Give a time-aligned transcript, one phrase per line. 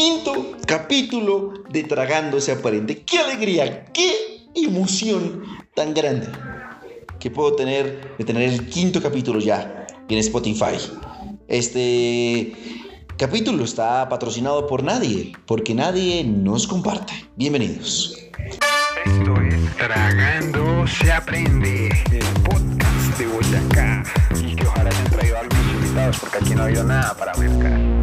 [0.00, 3.02] quinto capítulo de Tragando se aprende.
[3.04, 3.84] ¡Qué alegría!
[3.92, 5.42] ¡Qué emoción
[5.74, 6.26] tan grande!
[7.18, 10.78] Que puedo tener de tener el quinto capítulo ya en Spotify.
[11.48, 12.54] Este
[13.18, 17.12] capítulo está patrocinado por nadie, porque nadie nos comparte.
[17.36, 18.16] Bienvenidos.
[19.04, 24.02] Esto es Tragando se aprende, el podcast de Boyacá.
[24.34, 27.99] Y que ojalá hayan traído algunos invitados, porque aquí no ha habido nada para mercar.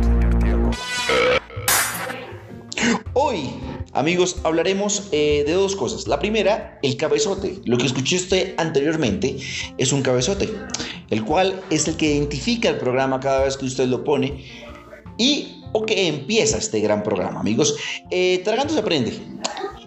[3.97, 6.07] Amigos, hablaremos eh, de dos cosas.
[6.07, 7.59] La primera, el cabezote.
[7.65, 9.37] Lo que escuché usted anteriormente
[9.77, 10.49] es un cabezote,
[11.09, 14.45] el cual es el que identifica el programa cada vez que usted lo pone
[15.17, 17.75] y o que empieza este gran programa, amigos.
[18.11, 19.19] Eh, Tragando se aprende.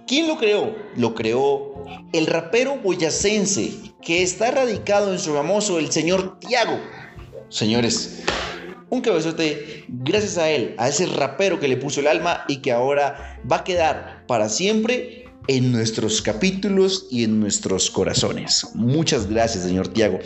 [0.06, 0.74] ¿Quién lo creó?
[0.96, 6.78] Lo creó el rapero boyacense que está radicado en su famoso el señor Tiago.
[7.48, 8.22] Señores,
[8.90, 12.72] un cabezote gracias a él, a ese rapero que le puso el alma y que
[12.72, 18.68] ahora va a quedar para siempre en nuestros capítulos y en nuestros corazones.
[18.74, 20.18] Muchas gracias, señor Tiago.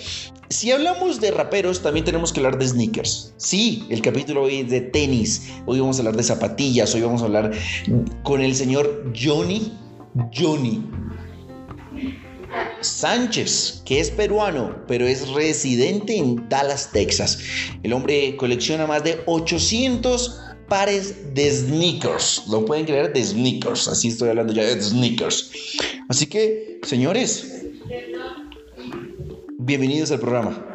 [0.49, 3.33] Si hablamos de raperos, también tenemos que hablar de sneakers.
[3.37, 5.51] Sí, el capítulo hoy es de tenis.
[5.67, 6.95] Hoy vamos a hablar de zapatillas.
[6.95, 7.53] Hoy vamos a hablar
[8.23, 9.73] con el señor Johnny.
[10.33, 10.85] Johnny.
[12.85, 17.39] Sánchez, que es peruano, pero es residente en Dallas, Texas.
[17.83, 22.45] El hombre colecciona más de 800 pares de sneakers.
[22.49, 23.89] Lo pueden creer, de sneakers.
[23.89, 25.51] Así estoy hablando ya de sneakers.
[26.09, 27.65] Así que, señores,
[29.59, 30.75] bienvenidos al programa.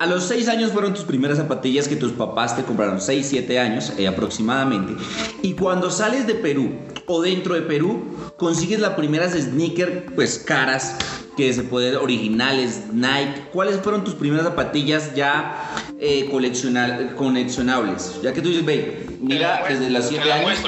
[0.00, 3.58] A los 6 años fueron tus primeras zapatillas que tus papás te compraron, 6, 7
[3.60, 4.94] años eh, aproximadamente.
[5.40, 6.72] Y cuando sales de Perú
[7.06, 8.02] o dentro de Perú,
[8.36, 10.96] consigues las primeras sneakers pues caras
[11.36, 13.48] que se pueden originales, Nike.
[13.52, 18.20] ¿Cuáles fueron tus primeras zapatillas ya eh, coleccionables?
[18.22, 20.58] Ya que tú dices, ve, mira, desde los 7 años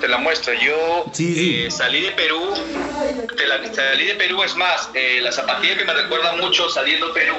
[0.00, 0.52] te, la muestro.
[0.54, 2.54] Yo sí, eh, salí de Perú,
[3.36, 7.08] te la, salí de Perú, es más, eh, la zapatilla que me recuerda mucho saliendo
[7.08, 7.36] de Perú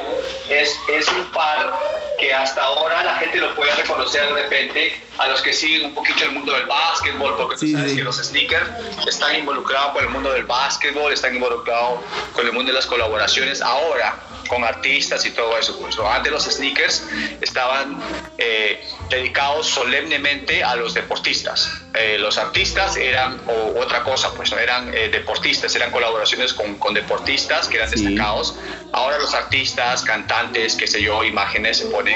[0.50, 1.73] es, es un par
[2.21, 5.93] que hasta ahora la gente lo puede reconocer de repente a los que siguen un
[5.95, 8.69] poquito el mundo del básquetbol, porque tú sabes que los sneakers
[9.07, 11.99] están involucrados con el mundo del básquetbol, están involucrados
[12.33, 13.61] con el mundo de las colaboraciones.
[13.61, 14.19] Ahora,
[14.51, 15.79] con artistas y todo eso.
[15.79, 17.07] Pues, antes los sneakers
[17.39, 17.97] estaban
[18.38, 21.71] eh, dedicados solemnemente a los deportistas.
[21.93, 23.39] Eh, los artistas eran
[23.77, 28.55] otra cosa, pues no eran eh, deportistas, eran colaboraciones con, con, deportistas que eran destacados.
[28.91, 32.10] Ahora los artistas, cantantes, qué sé yo, imágenes se ponen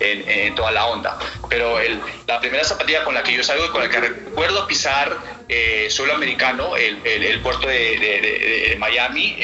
[0.00, 1.18] en, toda la onda.
[1.48, 1.78] Pero
[2.26, 5.16] la primera zapatilla con la que yo salgo y con la que recuerdo pisar
[5.48, 9.36] eh, suelo americano, el, el, puerto de, de, de, Miami,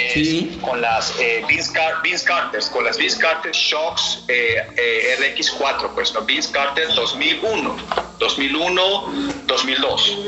[0.60, 5.94] con las eh, Vince, Car Vince Carter, con las Vince Carter Shocks eh, eh RX4,
[5.94, 7.76] pues no, Vince Carter 2001,
[8.18, 10.18] 2001, 2002,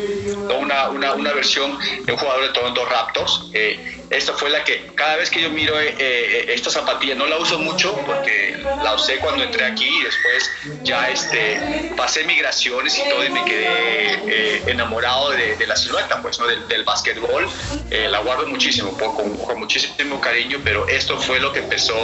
[0.61, 3.51] una, una, una versión de un jugador de Toronto Raptors.
[3.53, 7.59] Eh, esta fue la que cada vez que yo miro esta zapatilla, no la uso
[7.59, 10.51] mucho porque la usé cuando entré aquí y después
[10.83, 16.39] ya este, pasé migraciones y todo y me quedé enamorado de, de, la silueta, pues,
[16.39, 16.47] ¿no?
[16.47, 17.49] del, del básquetbol.
[17.91, 21.95] la guardo muchísimo, con, con, muchísimo cariño, pero esto fue lo que empezó,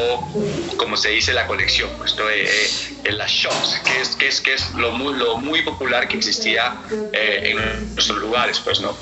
[0.76, 2.24] como se dice, la colección, pues, ¿no?
[2.30, 6.16] en las shops, que es, que es, que es lo, muy, lo muy popular que
[6.16, 6.76] existía
[7.12, 7.56] en
[7.94, 8.96] nuestros lugares, pues, ¿no?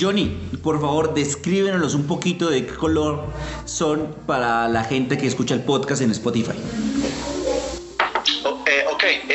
[0.00, 3.24] Johnny, por favor, descríbenos un poquito de qué color
[3.64, 6.54] son para la gente que escucha el podcast en Spotify.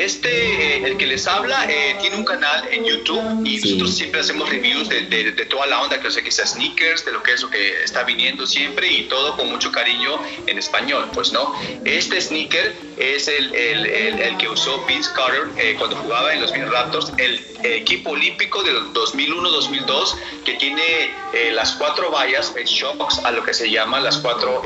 [0.10, 4.22] Este, eh, el que les habla, eh, tiene un canal en YouTube y nosotros siempre
[4.22, 7.22] hacemos reviews de, de, de, toda la onda, que sé que sea sneakers, de lo
[7.22, 11.32] que es lo que está viniendo siempre y todo con mucho cariño en español, pues
[11.32, 11.54] no.
[11.86, 16.50] Este sneaker es el, el, el, que usó Vince Carter eh, cuando jugaba en los
[16.54, 21.12] Miami Raptors, el equipo olímpico del 2001-2002, que tiene
[21.52, 24.64] las cuatro vallas, el shocks, a lo que se llaman las cuatro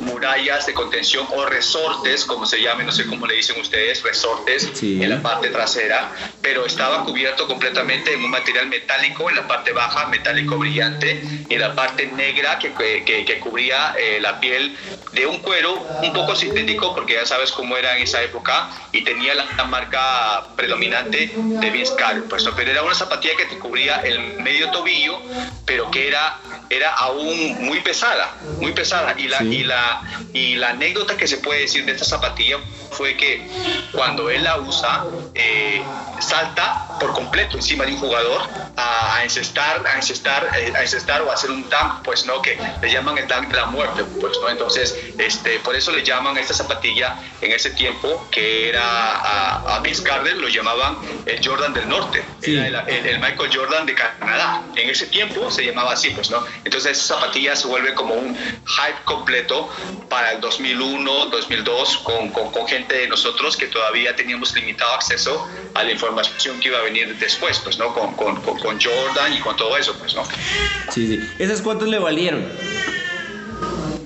[0.00, 4.61] murallas de contención o resortes, como se llame, no sé cómo le dicen ustedes, resortes
[4.82, 6.10] en la parte trasera,
[6.40, 11.54] pero estaba cubierto completamente en un material metálico, en la parte baja metálico brillante, y
[11.54, 12.72] en la parte negra que,
[13.04, 14.76] que, que cubría eh, la piel
[15.12, 19.02] de un cuero un poco sintético, porque ya sabes cómo era en esa época, y
[19.02, 23.58] tenía la, la marca predominante de Vince Carter, pues, pero era una zapatilla que te
[23.58, 25.20] cubría el medio tobillo,
[25.64, 26.38] pero que era,
[26.70, 29.44] era aún muy pesada, muy pesada, y la, sí.
[29.46, 32.58] y, la, y la anécdota que se puede decir de esta zapatilla
[32.90, 33.42] fue que
[33.92, 35.04] cuando él la usa,
[35.34, 35.82] eh,
[36.20, 38.42] salta por completo encima de un jugador
[38.76, 42.40] a, a encestar, a encestar, eh, a encestar o a hacer un dunk, pues no,
[42.42, 44.48] que le llaman el dunk de la muerte, pues no.
[44.48, 49.76] Entonces, este, por eso le llaman a esta zapatilla en ese tiempo que era a,
[49.76, 50.96] a Vince Carter lo llamaban
[51.26, 52.56] el Jordan del Norte, Sí.
[52.56, 54.62] era el, el Michael Jordan de Canadá.
[54.76, 56.44] En ese tiempo se llamaba así, pues no.
[56.64, 59.68] Entonces esa zapatilla se vuelve como un hype completo
[60.08, 65.46] para el 2001, 2002 con, con, con gente de nosotros que todavía teníamos limitado acceso
[65.74, 69.40] a la información que iba a venir después, pues no, con, con, con, Jordan y
[69.40, 70.24] con todo eso, pues no.
[70.90, 71.20] Sí, sí.
[71.38, 72.50] ¿Esas cuántos le valieron?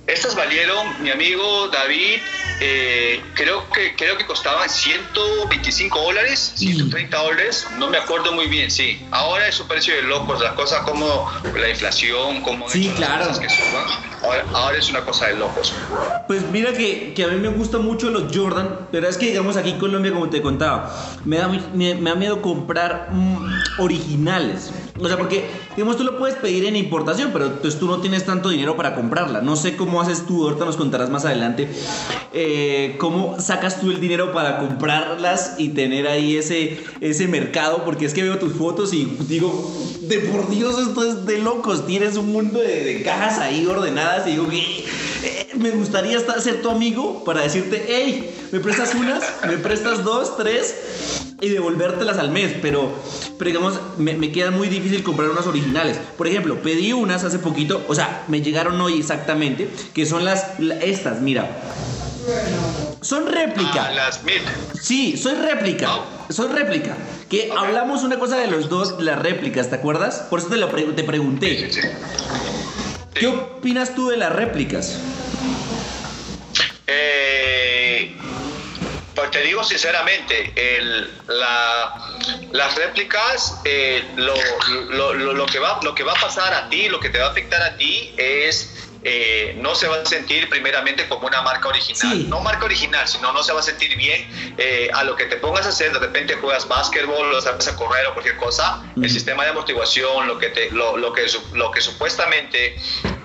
[0.09, 2.19] Estas valieron, mi amigo David,
[2.61, 8.69] eh, creo, que, creo que costaban 125 dólares, 130 dólares, no me acuerdo muy bien,
[8.69, 9.01] sí.
[9.13, 13.27] Ahora es un precio de locos, la cosa como la inflación, como Sí, claro.
[13.39, 14.16] que suban,
[14.53, 15.73] ahora, es una cosa de locos.
[16.27, 19.57] Pues mira que, que a mí me gustan mucho los Jordan, pero es que digamos
[19.57, 20.93] aquí en Colombia, como te contaba,
[21.25, 24.73] me da, me da miedo comprar mm, originales.
[24.99, 25.45] O sea, porque
[25.77, 28.95] digamos tú lo puedes pedir en importación, pero entonces tú no tienes tanto dinero para
[28.95, 29.41] comprarla.
[29.43, 31.69] No sé cómo haces tú, ahorita nos contarás más adelante,
[32.33, 38.07] eh, cómo sacas tú el dinero para comprarlas y tener ahí ese, ese mercado, porque
[38.07, 39.73] es que veo tus fotos y digo,
[40.03, 44.27] de por Dios, esto es de locos, tienes un mundo de, de cajas ahí ordenadas
[44.27, 44.85] y digo, "Eh,
[45.27, 49.23] eh, me gustaría estar, ser tu amigo para decirte, hey, ¿me prestas unas?
[49.47, 50.75] ¿Me prestas dos, tres?
[51.41, 52.91] Y devolvértelas al mes, pero,
[53.39, 55.99] pero digamos, me, me queda muy difícil comprar unas originales.
[56.17, 60.59] Por ejemplo, pedí unas hace poquito, o sea, me llegaron hoy exactamente, que son las,
[60.59, 61.63] la- estas, mira.
[63.03, 63.89] Son réplica.
[63.89, 64.41] Ah, las mid.
[64.81, 65.91] Sí, soy réplica.
[66.31, 66.97] Soy réplica.
[67.29, 70.25] Que hablamos una cosa de los dos, las réplicas, ¿te acuerdas?
[70.31, 71.71] Por eso te, lo pre- te pregunté.
[71.71, 71.89] Sí, sí.
[73.19, 75.01] ¿Qué opinas tú de las réplicas?
[76.87, 78.15] Eh,
[79.15, 81.95] pues te digo sinceramente, el- la-
[82.53, 84.35] las réplicas, eh, lo,
[84.91, 87.19] lo- lo- lo que va, lo que va a pasar a ti, lo que te
[87.19, 88.76] va a afectar a ti es...
[89.09, 92.25] eh, no se va a sentir primeramente como una marca original, Sí.
[92.29, 95.37] no marca original, sino no se va a sentir bien eh, a lo que te
[95.37, 99.09] pongas a hacer, de repente juegas básquetbol, o sabes a correr o cualquier cosa, el
[99.09, 102.77] sistema de amortiguación, lo que, te, lo, lo que, lo que supuestamente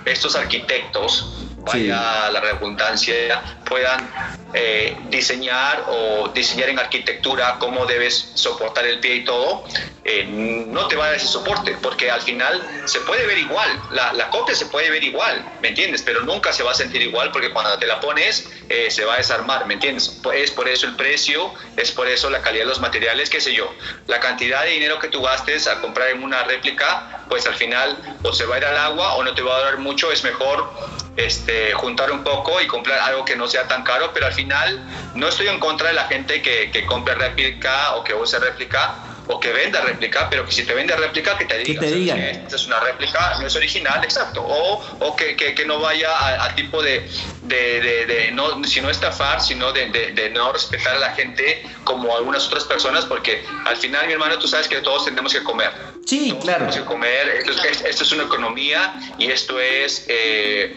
[0.05, 1.37] estos arquitectos,
[1.71, 1.87] Sí.
[1.89, 4.11] vaya la redundancia, puedan
[4.53, 9.63] eh, diseñar o diseñar en arquitectura cómo debes soportar el pie y todo,
[10.03, 13.81] eh, no te va a dar ese soporte, porque al final se puede ver igual,
[13.91, 16.01] la, la copia se puede ver igual, ¿me entiendes?
[16.01, 19.13] Pero nunca se va a sentir igual porque cuando te la pones eh, se va
[19.13, 20.19] a desarmar, ¿me entiendes?
[20.33, 23.53] Es por eso el precio, es por eso la calidad de los materiales, qué sé
[23.53, 23.73] yo,
[24.07, 27.97] la cantidad de dinero que tú gastes a comprar en una réplica, pues al final
[28.23, 30.25] o se va a ir al agua o no te va a durar mucho, es
[30.25, 30.69] mejor
[31.17, 34.79] este, juntar un poco y comprar algo que no sea tan caro, pero al final
[35.15, 38.95] no estoy en contra de la gente que, que compre réplica o que use réplica
[39.27, 42.01] o que venda réplica, pero que si te vende réplica que te diga, te ¿sabes
[42.03, 42.17] digan.
[42.17, 42.31] qué?
[42.31, 46.09] esta es una réplica, no es original, exacto, o, o que, que, que no vaya
[46.11, 47.07] a, a tipo de,
[47.43, 51.11] de, de, de no, si no estafar, sino de, de, de no respetar a la
[51.13, 55.31] gente como algunas otras personas, porque al final, mi hermano, tú sabes que todos tenemos
[55.31, 55.71] que comer.
[56.05, 56.57] Sí, Todos claro.
[56.65, 60.05] Tenemos que comer, esto es, esto es una economía y esto es...
[60.09, 60.75] eh,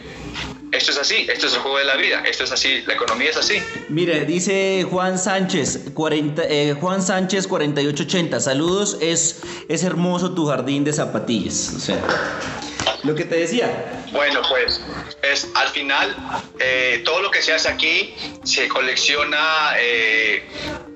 [0.75, 3.31] esto es así, esto es el juego de la vida, esto es así, la economía
[3.31, 3.63] es así.
[3.89, 10.85] Mire, dice Juan Sánchez, 40, eh, Juan Sánchez 4880, saludos, es, es hermoso tu jardín
[10.85, 11.73] de zapatillas.
[11.77, 12.01] O sea,
[13.05, 14.03] lo que te decía.
[14.13, 14.81] Bueno, pues
[15.23, 16.17] es al final
[16.59, 20.45] eh, todo lo que se hace aquí se colecciona eh,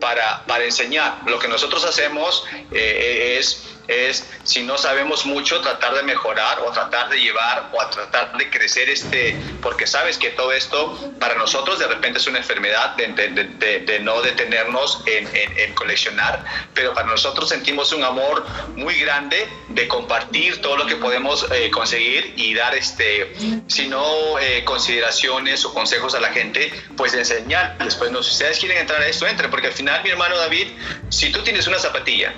[0.00, 1.22] para, para enseñar.
[1.26, 7.08] Lo que nosotros hacemos es, es, si no sabemos mucho, tratar de mejorar o tratar
[7.08, 11.86] de llevar o tratar de crecer este, porque sabes que todo esto para nosotros de
[11.88, 17.48] repente es una enfermedad de, de- de- no detenernos en, en- coleccionar, pero para nosotros
[17.48, 22.74] sentimos un amor muy grande de compartir todo lo que podemos eh, conseguir y dar,
[22.74, 23.32] este,
[23.68, 27.76] si no eh, consideraciones o consejos a la gente, pues enseñar.
[27.78, 30.68] Después, no, si ustedes quieren entrar a esto, entren, porque al final, mi hermano David,
[31.08, 32.32] si tú tienes una zapatilla,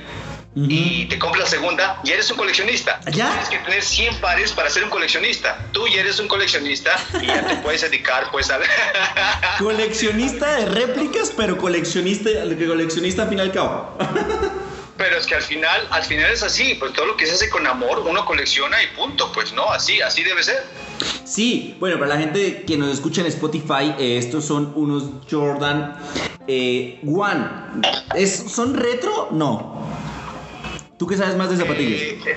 [0.53, 0.67] Ujú.
[0.69, 3.01] y te compras la segunda, ya eres un coleccionista.
[3.13, 3.31] ¿Ya?
[3.31, 5.65] Tienes que tener 100 pares para ser un coleccionista.
[5.71, 6.91] Tú ya eres un coleccionista
[7.23, 8.59] y ya te puedes dedicar pues a...
[9.59, 12.31] Coleccionista de réplicas, pero coleccionista,
[12.67, 13.97] coleccionista al fin y al cabo.
[14.97, 17.49] Pero es que al final, al final es así, pues todo lo que se hace
[17.49, 20.63] con amor, uno colecciona y punto, pues no, así, así debe ser.
[21.25, 25.97] Sí, bueno, para la gente que nos escucha en Spotify, eh, estos son unos Jordan
[26.47, 27.47] eh, One.
[28.15, 29.29] ¿Es, ¿Son retro?
[29.31, 30.10] No.
[31.01, 32.03] ¿Tú qué sabes más de zapatillas?
[32.03, 32.37] Eh,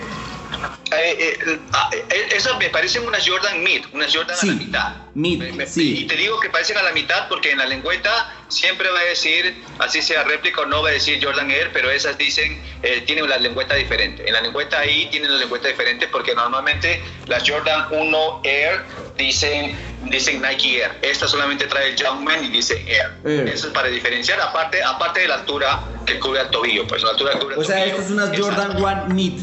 [0.92, 4.58] eh, eh, ah, eh, esas me parecen unas Jordan Mid, unas Jordan Sí, a la
[4.58, 4.96] mitad.
[5.16, 6.00] mid, Me- me- sí.
[6.00, 9.04] Y te digo que parecen a la mitad porque en la lengüeta siempre va a
[9.06, 13.02] decir, así sea réplica o no, va a decir Jordan Air, pero esas dicen, eh,
[13.06, 14.24] tienen la lengüeta diferente.
[14.28, 18.82] En la lengüeta ahí tienen la lengüeta diferente porque normalmente las Jordan 1 Air
[19.18, 19.76] dicen,
[20.10, 20.92] dicen Nike Air.
[21.02, 23.12] Esta solamente trae el Jumpman y dice Air.
[23.26, 23.48] Air.
[23.48, 27.12] Eso es para diferenciar, aparte, aparte de la altura que cubre el tobillo, pues la
[27.12, 27.96] altura cubre el O sea, tobillo.
[27.96, 28.40] estas son unas.
[28.40, 29.42] Jordan One Mid.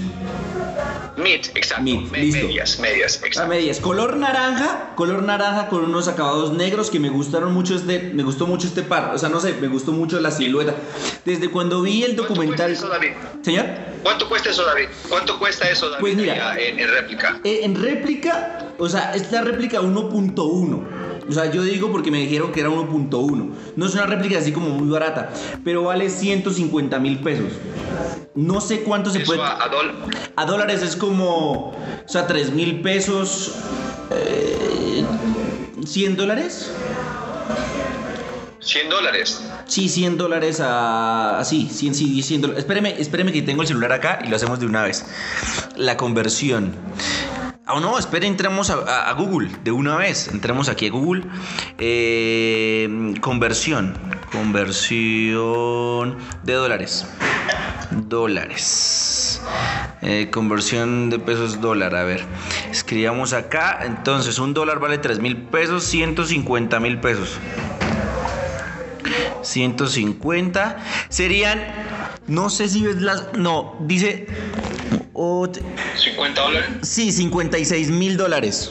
[1.20, 1.82] Mid, exacto.
[1.82, 2.46] Mid, Me- listo.
[2.46, 3.48] Medias, medias, A exacto.
[3.50, 8.22] medias, color naranja, color naranja con unos acabados negros que me gustaron mucho este, me
[8.22, 10.74] gustó mucho este par, o sea, no sé, me gustó mucho la silueta.
[11.24, 13.10] Desde cuando vi el ¿Cuánto documental, cuesta eso, David?
[13.42, 13.66] señor,
[14.02, 14.86] ¿Cuánto cuesta eso, David?
[15.08, 16.58] ¿Cuánto cuesta eso, David, Pues mira.
[16.58, 17.38] en, en réplica?
[17.44, 20.86] Eh, en réplica, o sea, es la réplica 1.1.
[21.28, 23.50] O sea, yo digo porque me dijeron que era 1.1.
[23.76, 25.30] No es una réplica así como muy barata,
[25.64, 27.52] pero vale 150 mil pesos.
[28.34, 29.42] No sé cuánto se Eso puede.
[29.42, 29.70] a, a
[30.36, 33.52] A dólares es como, o sea, 3 mil pesos.
[34.10, 35.04] eh,
[35.82, 36.70] ¿100 dólares?
[38.60, 39.42] 100 dólares.
[39.66, 41.38] Sí, 100 dólares a...
[41.38, 42.60] Así, 100, sí, 100 dólares.
[42.62, 45.06] Espéreme, espéreme que tengo el celular acá y lo hacemos de una vez.
[45.76, 46.74] La conversión.
[47.72, 50.26] Ah, no, espere, entremos a Google de una vez.
[50.26, 51.22] Entremos aquí a Google.
[51.78, 53.94] Eh, conversión.
[54.32, 57.06] Conversión de dólares.
[57.92, 59.40] Dólares.
[60.02, 61.94] Eh, conversión de pesos dólar.
[61.94, 62.24] A ver.
[62.72, 63.78] Escribamos acá.
[63.84, 67.38] Entonces, un dólar vale 3 mil pesos, 150 mil pesos.
[69.42, 70.76] 150
[71.08, 71.60] serían
[72.26, 74.26] no sé si ves las no dice
[75.22, 75.60] o te-
[75.98, 76.68] 50 dólares.
[76.82, 78.70] sí 56 mil dólares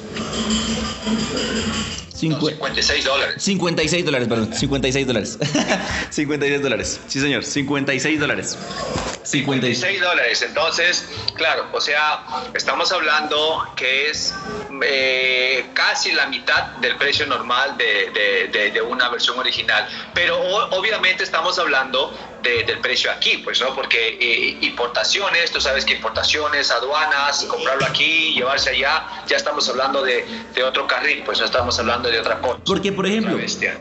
[2.21, 3.35] No, Cincue- 56 dólares.
[3.41, 5.37] 56 dólares, perdón, 56 dólares.
[6.09, 6.99] 56 dólares.
[7.07, 8.57] Sí, señor, 56 dólares.
[9.23, 9.79] 56.
[9.79, 10.41] 56 dólares.
[10.41, 12.25] Entonces, claro, o sea,
[12.55, 14.33] estamos hablando que es
[14.83, 19.87] eh, casi la mitad del precio normal de, de- de- de una versión original.
[20.13, 22.11] Pero o- obviamente estamos hablando
[22.43, 23.73] de- del precio aquí, pues, ¿no?
[23.75, 30.03] Porque eh, importaciones, tú sabes que importaciones, aduanas, comprarlo aquí, llevarse allá, ya estamos hablando
[30.03, 32.59] de, de otro carril, pues no estamos hablando de otra cosa.
[32.65, 33.37] Porque, por ejemplo,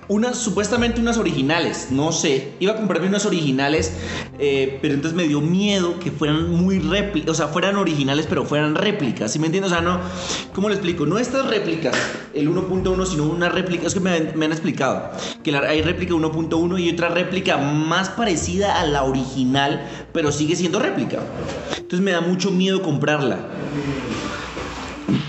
[0.09, 3.93] unas, supuestamente unas originales, no sé, iba a comprarme unas originales,
[4.39, 8.45] eh, pero entonces me dio miedo que fueran muy réplicas, o sea, fueran originales, pero
[8.45, 9.73] fueran réplicas, ¿sí me entiendes?
[9.73, 10.01] O sea, no,
[10.55, 11.07] ¿cómo le explico?
[11.07, 11.97] No estas réplicas,
[12.35, 15.11] el 1.1, sino una réplica, es que me, han- me han explicado,
[15.45, 19.81] que la- hay réplica 1.1 y otra réplica más parecida a la original,
[20.13, 21.19] pero sigue siendo réplica.
[21.77, 23.39] Entonces me da mucho miedo comprarla.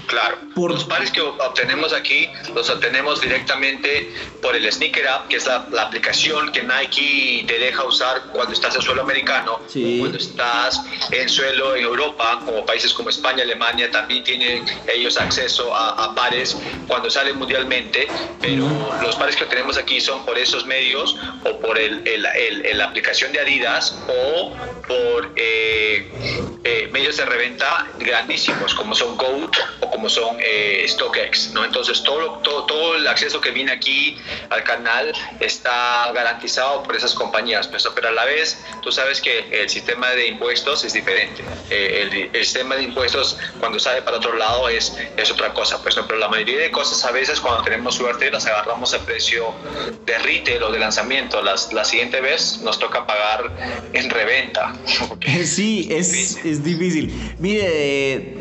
[0.07, 0.37] Claro.
[0.55, 5.45] Por- Los pares que obtenemos aquí los obtenemos directamente por el Sneaker App, que es
[5.45, 9.97] la, la aplicación que Nike te deja usar cuando estás en suelo americano, Sí.
[9.97, 10.81] o cuando estás
[11.11, 16.15] en suelo en Europa, como países como España, Alemania, también tienen ellos acceso a, a
[16.15, 16.57] pares
[16.87, 18.07] cuando salen mundialmente,
[18.41, 18.67] pero
[19.01, 22.25] los pares que obtenemos aquí son por esos medios o por el, el-
[22.65, 24.55] el- aplicación de Adidas o
[24.87, 26.11] por eh,
[26.63, 31.63] eh, medios de reventa grandísimos como son Goat o como son eh, StockX, ¿no?
[31.65, 34.17] Entonces todo, lo- todo, todo el acceso que viene aquí
[34.49, 39.47] al canal está garantizado por esas compañías, pues, pero a la vez tú sabes que
[39.51, 41.43] el sistema de impuestos es diferente.
[41.69, 45.81] Eh, el, el sistema de impuestos cuando sale para otro lado es, es otra cosa,
[45.83, 46.07] pues, ¿no?
[46.07, 49.53] pero la mayoría de cosas a veces cuando tenemos suerte las agarramos a precio
[50.05, 51.41] de retail o de lanzamiento.
[51.41, 53.51] Las, la siguiente vez nos toca pagar
[53.93, 54.73] en reventa.
[55.45, 57.35] Sí, es, es difícil.
[57.39, 58.33] Mire,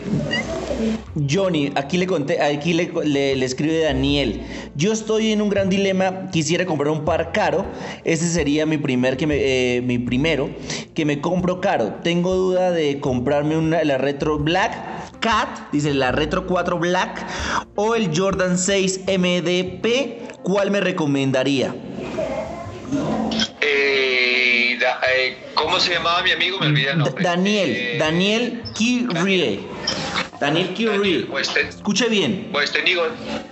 [1.29, 4.43] Johnny, aquí le conté, aquí le, le- le escribe Daniel.
[4.77, 6.31] Yo estoy en un gran dilema.
[6.31, 7.67] Quisiera comprar un par caro.
[8.05, 10.51] Ese sería mi primer que me, eh, mi primero
[10.95, 11.95] que me compro caro.
[12.03, 17.27] Tengo duda de comprarme una la Retro Black Cat, dice la Retro 4 Black
[17.75, 20.23] o el Jordan 6 MDP.
[20.43, 21.75] ¿Cuál me recomendaría?
[23.61, 26.59] Eh, da- eh, ¿Cómo se llamaba mi amigo?
[26.61, 27.23] Me olvidé el nombre.
[27.25, 29.61] Daniel, Daniel Kyrie.
[30.40, 30.75] Daniel.
[30.76, 32.49] Daniel, pues, te- Escuche bien.
[32.52, 33.07] Pues te digo,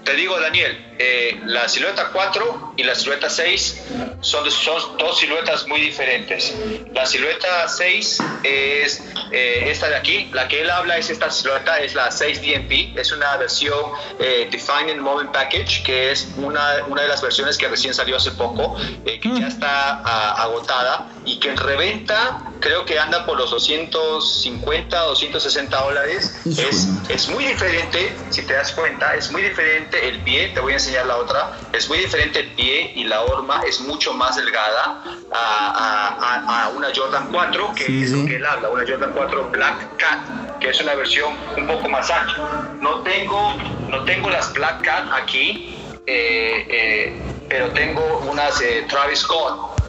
[0.05, 3.83] te digo Daniel, eh, la silueta 4 y la silueta 6
[4.21, 6.55] son, son dos siluetas muy diferentes.
[6.95, 11.81] La silueta 6 es eh, esta de aquí, la que él habla es esta silueta,
[11.81, 13.79] es la 6 DMP, es una versión
[14.21, 18.31] eh, Defining Moment Package, que es una, una de las versiones que recién salió hace
[18.33, 23.37] poco, eh, que ya está ah, agotada y que en reventa creo que anda por
[23.37, 26.35] los 250, 260 dólares.
[26.47, 30.61] Es, es muy diferente, si te das cuenta, es muy diferente diferente el pie, te
[30.61, 34.13] voy a enseñar la otra, es muy diferente el pie y la horma es mucho
[34.13, 35.03] más delgada
[35.33, 39.97] a, a, una Jordan 4, que es lo que él habla, una Jordan 4 Black
[39.97, 42.37] Cat, que es una versión un poco más ancha.
[42.81, 43.57] No tengo,
[43.89, 45.77] no tengo las Black Cat aquí,
[46.07, 49.81] eh, eh, pero tengo unas eh, Travis Scott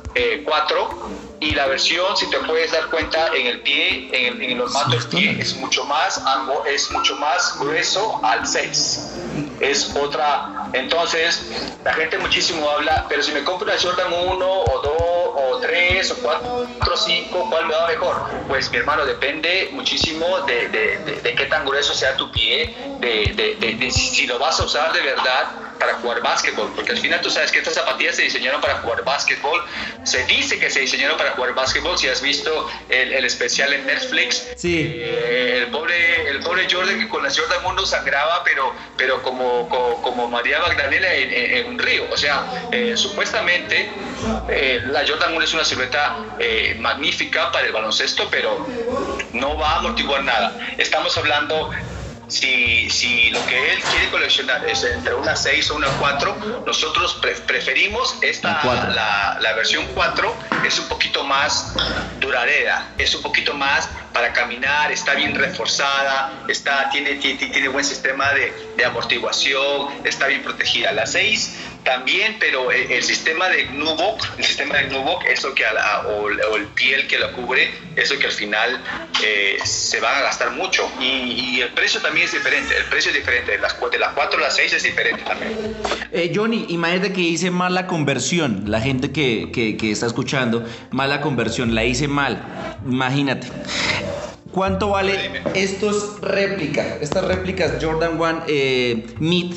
[0.45, 4.57] 4 y la versión, si te puedes dar cuenta, en el pie, en, el, en
[4.57, 6.21] los matos del pie, es mucho más,
[6.67, 9.13] es mucho más grueso al 6.
[9.59, 10.69] Es otra.
[10.73, 11.47] Entonces,
[11.83, 14.93] la gente muchísimo habla, pero si me compro una Jordan 1 o 2
[15.35, 18.15] o 3 o 4 o 5, ¿cuál me va mejor?
[18.47, 22.75] Pues mi hermano, depende muchísimo de, de, de, de qué tan grueso sea tu pie,
[22.99, 27.29] de, si lo vas a usar de verdad para jugar básquetbol, porque al final tú
[27.29, 29.63] sabes que estas zapatillas se diseñaron para jugar básquetbol,
[30.03, 33.85] se dice que se diseñaron para jugar básquetbol, si has visto el, el especial en
[33.85, 34.91] Netflix, sí.
[34.95, 39.67] Eh, el, pobre, el pobre Jordan que con la Jordan 1 sangraba, pero, pero como,
[39.69, 43.89] como, como María Magdalena en, en, un río, o sea, eh, supuestamente
[44.49, 48.65] eh, la Jordan 1 es una silueta eh, magnífica para el baloncesto, pero
[49.33, 50.57] no va a amortiguar nada.
[50.77, 51.69] Estamos hablando
[52.27, 57.15] si, si lo que él quiere coleccionar es entre una 6 o una 4, nosotros
[57.21, 61.73] pre preferimos esta, la, la, versión 4, es un poquito más
[62.19, 67.85] duradera, es un poquito más para caminar, está bien reforzada, está, tiene, tiene, tiene buen
[67.85, 70.91] sistema de, de amortiguación, está bien protegida.
[70.91, 75.71] La 6 también, pero el, sistema de Nubuck, el sistema de Nubuck, eso que a
[75.71, 78.83] la, o, o, el piel que lo cubre, eso que al final
[79.23, 80.91] eh, se va a gastar mucho.
[80.99, 84.11] Y, y, el precio también es diferente, el precio es diferente, de, las, de la
[84.11, 85.53] 4 a la 6 es diferente también.
[86.11, 90.65] Eh, Johnny, imagínate que hice mal la conversión, la gente que, que, que está escuchando,
[90.91, 92.43] mala conversión, la hice mal,
[92.85, 93.47] imagínate.
[94.57, 96.97] ¿Cuánto vale estos réplicas?
[96.99, 99.53] Estas réplicas Jordan 1 eh, Meat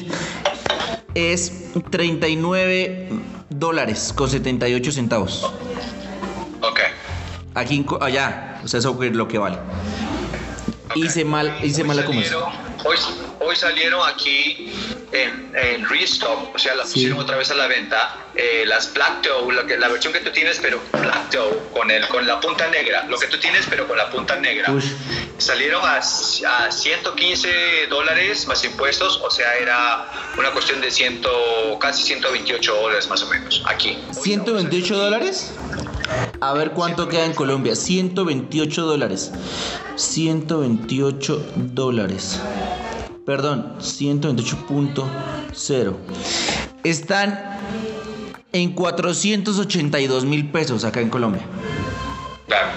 [1.15, 3.09] es 39
[3.49, 5.53] dólares con 78 centavos.
[6.63, 6.81] Ok.
[7.55, 9.59] Aquí, allá, o sea, eso es lo que vale.
[10.91, 11.05] Okay.
[11.05, 12.43] Hice mal, hice mal la conversión.
[12.85, 12.97] Hoy,
[13.41, 14.73] hoy, salieron aquí
[15.13, 16.95] en, en Restock, o sea, las sí.
[16.95, 20.31] pusieron otra vez a la venta, eh, las Black Toe, la, la, versión que tú
[20.31, 23.89] tienes, pero Black Toe, con, el, con la punta negra, lo que tú tienes, pero
[23.89, 24.71] con la punta negra.
[24.71, 24.83] Uy.
[25.39, 30.07] Salieron a, a 115 dólares más impuestos, o sea, era
[30.39, 31.31] una cuestión de ciento,
[31.81, 33.99] casi 128 dólares más o menos, aquí.
[34.13, 35.53] ¿128 dólares?
[36.41, 37.75] A ver cuánto queda en Colombia.
[37.77, 39.33] 128 dólares.
[39.97, 42.41] 128 dólares.
[43.31, 45.97] Perdón, 128.0.
[46.83, 47.61] Están
[48.53, 51.45] en 482 mil pesos acá en Colombia.
[52.49, 52.71] Claro.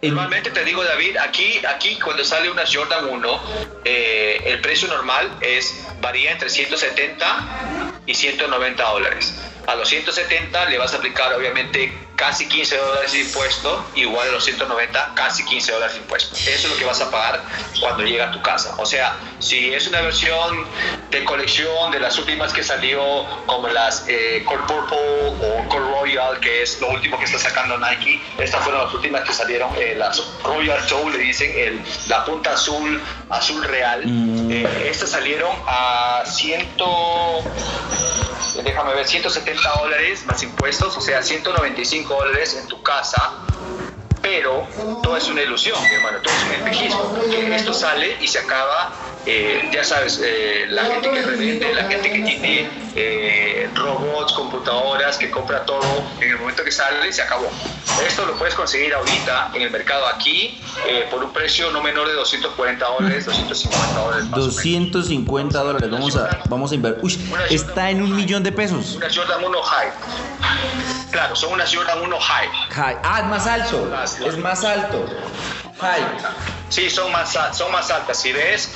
[0.00, 3.40] Normalmente te digo, David, aquí, aquí cuando sale una Jordan 1,
[3.84, 9.34] eh, el precio normal es varía entre 170 y 190 dólares.
[9.66, 14.32] A los 170 le vas a aplicar obviamente casi 15 dólares de impuesto, igual a
[14.32, 16.36] los 190 casi 15 dólares de impuesto.
[16.36, 17.42] Eso es lo que vas a pagar
[17.80, 18.74] cuando llega a tu casa.
[18.76, 20.66] O sea, si es una versión
[21.10, 23.00] de colección de las últimas que salió,
[23.46, 27.78] como las eh, Core Purple o Core Royal, que es lo último que está sacando
[27.78, 32.26] Nike, estas fueron las últimas que salieron, eh, las Royal Toe, le dicen el, la
[32.26, 34.02] punta azul, azul real.
[34.04, 34.50] Mm.
[34.50, 36.76] Eh, estas salieron a 100
[38.62, 43.18] déjame ver, 170 dólares más impuestos, o sea, 195 dólares en tu casa,
[44.22, 44.66] pero
[45.02, 48.92] todo es una ilusión, hermano, todo es un espejismo, porque esto sale y se acaba,
[49.26, 55.18] eh, ya sabes, eh, la gente que revende, la gente que tiene eh, robots, computadoras,
[55.18, 55.82] que compra todo,
[56.20, 57.50] en el momento que sale se acabó.
[58.06, 60.58] Esto lo puedes conseguir ahorita en el mercado aquí
[61.10, 64.24] por un precio no menor de 240 dólares, 250 dólares.
[64.26, 67.04] Más 250 dólares, vamos a, vamos a invertir.
[67.04, 67.18] Uy,
[67.50, 68.96] está en un millón de pesos.
[68.96, 69.90] Una Jordan 1 High.
[71.10, 72.48] Claro, son unas Jordan 1 High.
[72.70, 72.96] High.
[73.02, 73.90] Ah, es más alto.
[74.26, 75.06] Es más alto.
[76.68, 78.20] Sí, son más, son más altas.
[78.20, 78.72] Si ves,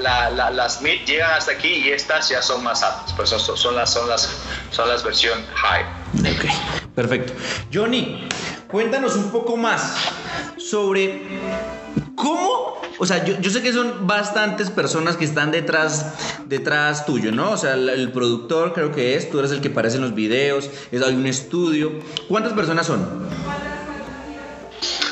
[0.00, 3.12] las mid llegan hasta aquí y estas ya son más altas.
[3.14, 4.28] Pues son, las, son las,
[4.70, 5.84] son las versión high.
[6.20, 7.32] Ok, perfecto.
[7.72, 8.28] Johnny,
[8.68, 9.94] cuéntanos un poco más
[10.58, 11.22] sobre
[12.16, 16.14] cómo, o sea, yo, sé que son bastantes personas que están detrás,
[16.46, 17.52] detrás tuyo, ¿no?
[17.52, 20.14] O sea, el, el, productor creo que es, tú eres el que aparece en los
[20.14, 21.92] videos, es, hay un estudio.
[22.28, 23.28] ¿Cuántas personas son?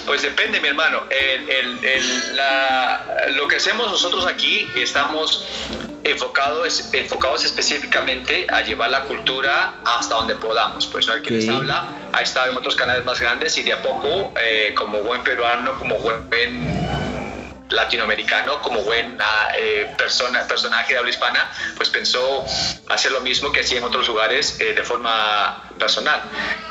[0.07, 1.03] Pues depende, mi hermano.
[1.11, 5.45] El, el, el, la, lo que hacemos nosotros aquí, estamos
[6.05, 10.87] enfocados, enfocados específicamente a llevar la cultura hasta donde podamos.
[10.87, 11.37] Pues el que okay.
[11.41, 15.03] les habla ha estado en otros canales más grandes y de a poco, eh, como
[15.03, 16.29] buen peruano, como buen
[17.69, 22.45] latinoamericano, como buen ah, eh, persona, personaje de habla hispana, pues pensó
[22.89, 26.23] hacer lo mismo que hacía en otros lugares eh, de forma personal.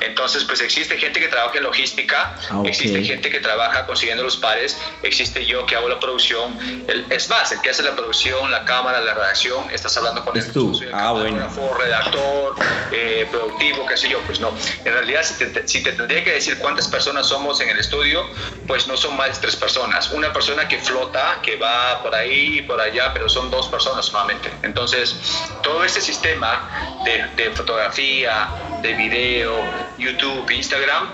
[0.02, 2.68] Entonces, pues existe gente que trabaja en logística, Ah, ok.
[2.68, 6.58] existe gente que trabaja consiguiendo los pares, existe yo que hago la producción.
[6.88, 10.38] El- es más, el que hace la producción, la cámara, la redacción, estás hablando con
[10.38, 10.54] Es él.
[10.54, 10.74] tú.
[10.74, 11.50] Soy el Ah, bueno.
[11.78, 12.56] redactor,
[12.92, 14.54] eh, productivo, qué sé yo, pues no.
[14.86, 18.26] En realidad, si te, si te tendría que decir cuántas personas somos en el estudio,
[18.68, 20.12] pues no son más de tres personas.
[20.12, 24.06] Una persona que flota, que va por ahí y por allá, pero son dos personas
[24.06, 24.52] solamente.
[24.64, 25.16] Entonces,
[25.62, 28.48] todo este sistema de, de fotografía,
[28.82, 29.56] de video,
[29.98, 31.10] YouTube, Instagram,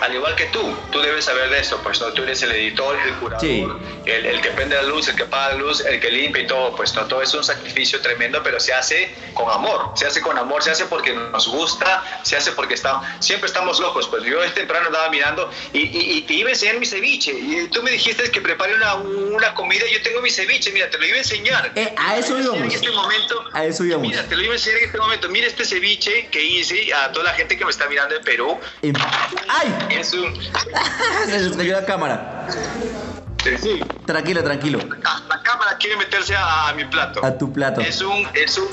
[0.00, 2.96] al igual que tú, tú debes saber de esto, pues no, tú eres el editor,
[3.04, 3.66] el curador, Sí.
[4.06, 6.46] el, el que prende la luz, el que apaga la luz, el que limpia y
[6.46, 10.20] todo, pues no, todo es un sacrificio tremendo, pero se hace con amor, se hace
[10.20, 14.22] con amor, se hace porque nos gusta, se hace porque está, siempre estamos locos, pues
[14.24, 17.68] yo este temprano andaba mirando y, y- y te iba a enseñar mi ceviche, y
[17.68, 21.06] tú me dijiste que prepare una, una comida, yo tengo mi ceviche, mira, te lo
[21.06, 21.72] iba a enseñar.
[21.74, 22.58] Eh, a eso íbamos.
[22.62, 24.06] En este momento, A eso íbamos.
[24.08, 27.12] Mira, te lo iba a enseñar en este momento, mira este ceviche que hice a
[27.12, 28.94] toda la gente que me está mirando de Perú, Em-
[29.48, 29.74] ¡Ay!
[29.90, 30.34] Es un...
[31.26, 32.46] Se estrelló la cámara.
[33.60, 33.80] Sí.
[34.04, 34.78] Tranquilo, tranquilo.
[35.28, 37.24] La cámara quiere meterse a, a mi plato.
[37.24, 37.80] A tu plato.
[37.80, 38.68] Es un, es un,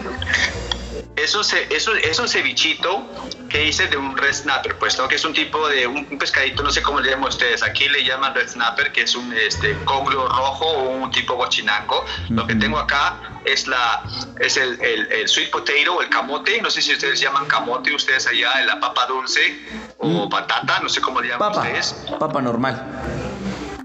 [1.16, 3.04] es un, es un, es un cevichito
[3.50, 5.08] que hice de un red snapper, pues, ¿no?
[5.08, 7.64] Que es un tipo de un, un pescadito, no sé cómo le llaman ustedes.
[7.64, 12.06] Aquí le llaman red snapper, que es un este, congrio rojo o un tipo guachinango.
[12.30, 14.04] Lo que tengo acá es la,
[14.40, 16.62] es el, el, el sweet potato o el camote.
[16.62, 19.60] No sé si ustedes llaman camote ustedes allá, la papa dulce
[19.98, 20.30] o Mm.
[20.30, 21.62] patata, no sé cómo le llaman Papa.
[21.68, 21.96] ustedes.
[22.20, 22.84] Papa normal.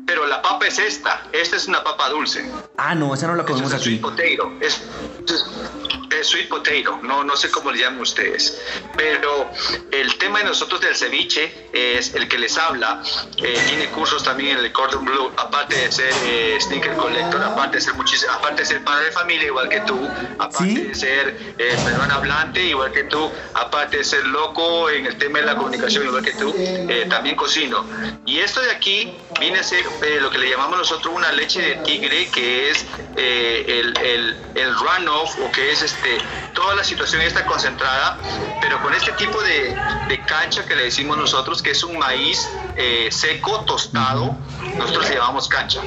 [0.06, 1.22] Pero la papa es esta.
[1.32, 2.50] Esta es una papa dulce.
[2.76, 3.84] Ah, no, esa no la comemos es aquí.
[3.84, 4.52] sweet potato.
[4.60, 4.82] Es,
[6.18, 6.98] es sweet potato.
[7.02, 8.60] No, no sé cómo le llaman ustedes.
[8.96, 9.50] Pero
[9.92, 13.02] el tema de nosotros del ceviche es el que les habla.
[13.42, 15.32] eh, tiene cursos también en el Cordon Blue.
[15.36, 19.12] Aparte de ser eh, sneaker collector, aparte de ser muchísimo, aparte de ser padre de
[19.12, 20.80] familia igual que tú, aparte ¿Sí?
[20.80, 25.38] de ser eh, peruano hablante igual que tú, aparte de ser loco en el tema
[25.40, 27.84] de la comunicación igual que tú, eh, también cocino.
[28.26, 31.60] Y esto de aquí viene a ser eh, lo que le llamamos nosotros una leche
[31.60, 32.84] de tigre, que es
[33.16, 35.99] eh, el, el, el runoff o que es este
[36.54, 38.18] toda la situación está concentrada,
[38.60, 39.76] pero con este tipo de,
[40.08, 44.36] de cancha que le decimos nosotros, que es un maíz eh, seco, tostado,
[44.78, 45.80] nosotros le llamamos cancha.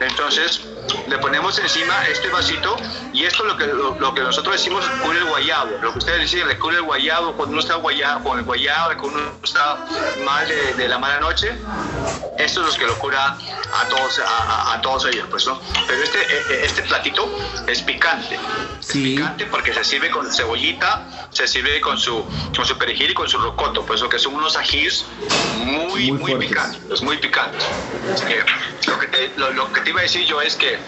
[0.00, 0.60] Entonces,
[1.06, 2.76] le ponemos encima este vasito
[3.12, 5.76] y esto lo que, lo, lo que nosotros decimos cura el guayabo.
[5.82, 8.94] Lo que ustedes dicen, le cura el guayabo cuando uno está guayabo, con el guayabo,
[9.00, 9.84] cuando uno está
[10.24, 11.52] mal de, de la mala noche.
[12.38, 15.60] Esto es lo que lo cura a todos, a, a- a todos ellos, pues, ¿no?
[15.86, 17.30] Pero este, eh, este platito
[17.66, 18.38] es picante.
[18.80, 19.12] Sí.
[19.14, 22.24] Es picante porque se sirve con cebollita, se sirve con su,
[22.56, 25.04] con su perejil y con su rocoto, pues lo que son unos ajís
[25.58, 27.62] muy, Muy muy, picantes, muy picantes.
[28.26, 28.42] Eh,
[28.86, 30.78] lo, que te, lo, lo que te iba a decir yo es que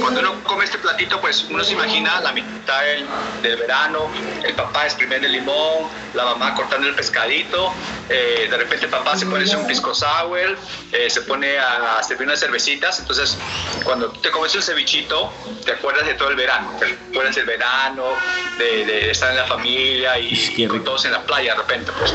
[0.00, 3.06] cuando uno come este platito, pues uno se imagina la mitad del,
[3.42, 4.08] del verano,
[4.44, 7.72] el papá exprimiendo el limón, la mamá cortando el pescadito,
[8.08, 10.56] eh, de repente el papá se pone un pisco sour,
[10.92, 13.36] eh, se pone a, a servir unas cervecitas, entonces
[13.82, 15.32] cuando te comes un cevichito,
[15.64, 18.11] te acuerdas de todo el verano, te acuerdas del verano,
[18.58, 21.60] de, de estar en la familia y Ish, qué con todos en la playa de
[21.60, 22.12] repente, pues.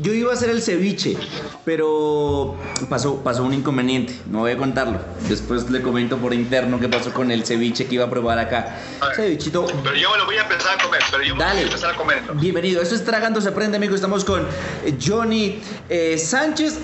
[0.00, 1.16] Yo iba a hacer el ceviche,
[1.64, 2.56] pero
[2.88, 4.14] pasó, pasó un inconveniente.
[4.30, 5.00] No voy a contarlo.
[5.28, 8.76] Después le comento por interno qué pasó con el ceviche que iba a probar acá.
[9.00, 9.16] A ver.
[9.16, 9.66] Cevichito.
[9.82, 11.60] Pero yo me lo voy a empezar a comer, pero yo me lo voy Dale.
[11.60, 12.18] a empezar a comer.
[12.18, 12.40] entonces.
[12.42, 12.80] Bienvenido.
[12.80, 13.94] Esto es Tragando se aprende, amigo.
[13.96, 14.46] Estamos con
[14.84, 16.78] eh, Johnny eh, Sánchez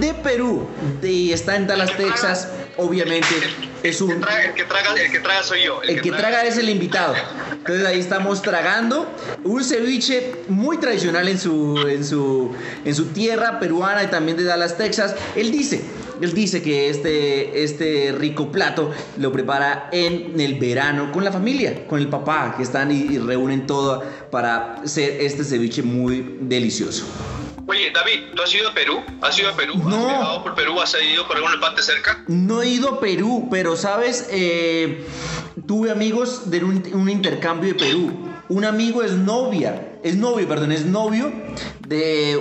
[0.00, 0.68] de Perú.
[1.00, 2.48] De- y está en Dallas, Texas.
[2.76, 3.26] Obviamente
[3.84, 5.82] es El que un traga, el que traga, el que traga soy yo.
[5.82, 7.14] El que traga es el invitado.
[7.52, 9.06] Entonces ahí estamos tragando
[9.44, 12.50] un ceviche muy tradicional en su, en su,
[12.84, 15.14] en su tierra peruana y también de Dallas, Texas.
[15.36, 15.82] Él dice,
[16.20, 21.86] él dice que este, este rico plato lo prepara en el verano con la familia,
[21.86, 27.04] con el papá, que están y, y reúnen todo para hacer este ceviche muy delicioso.
[27.66, 29.02] Oye, David, ¿tú has ido a Perú?
[29.22, 29.74] ¿Has ido a Perú?
[29.76, 29.96] No.
[29.96, 30.80] ¿Has viajado por Perú?
[30.80, 32.22] ¿Has ido por alguna parte cerca?
[32.28, 35.06] No he ido a Perú, pero sabes, Eh,
[35.66, 38.30] tuve amigos de un, un intercambio de Perú.
[38.48, 41.32] Un amigo es novia, es novio, perdón, es novio
[41.88, 42.36] de,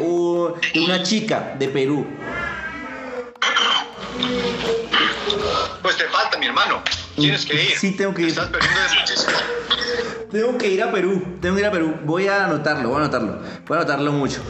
[0.76, 2.06] una chica de Perú.
[5.82, 6.84] Pues te falta, mi hermano.
[7.16, 7.78] Tienes que ir.
[7.78, 8.28] Sí, tengo que ir.
[8.30, 9.32] Estás perdiendo de muchísimo.
[10.34, 11.94] Tengo que ir a Perú, tengo que ir a Perú.
[12.06, 13.38] Voy a anotarlo, voy a anotarlo.
[13.68, 14.42] Voy a anotarlo mucho.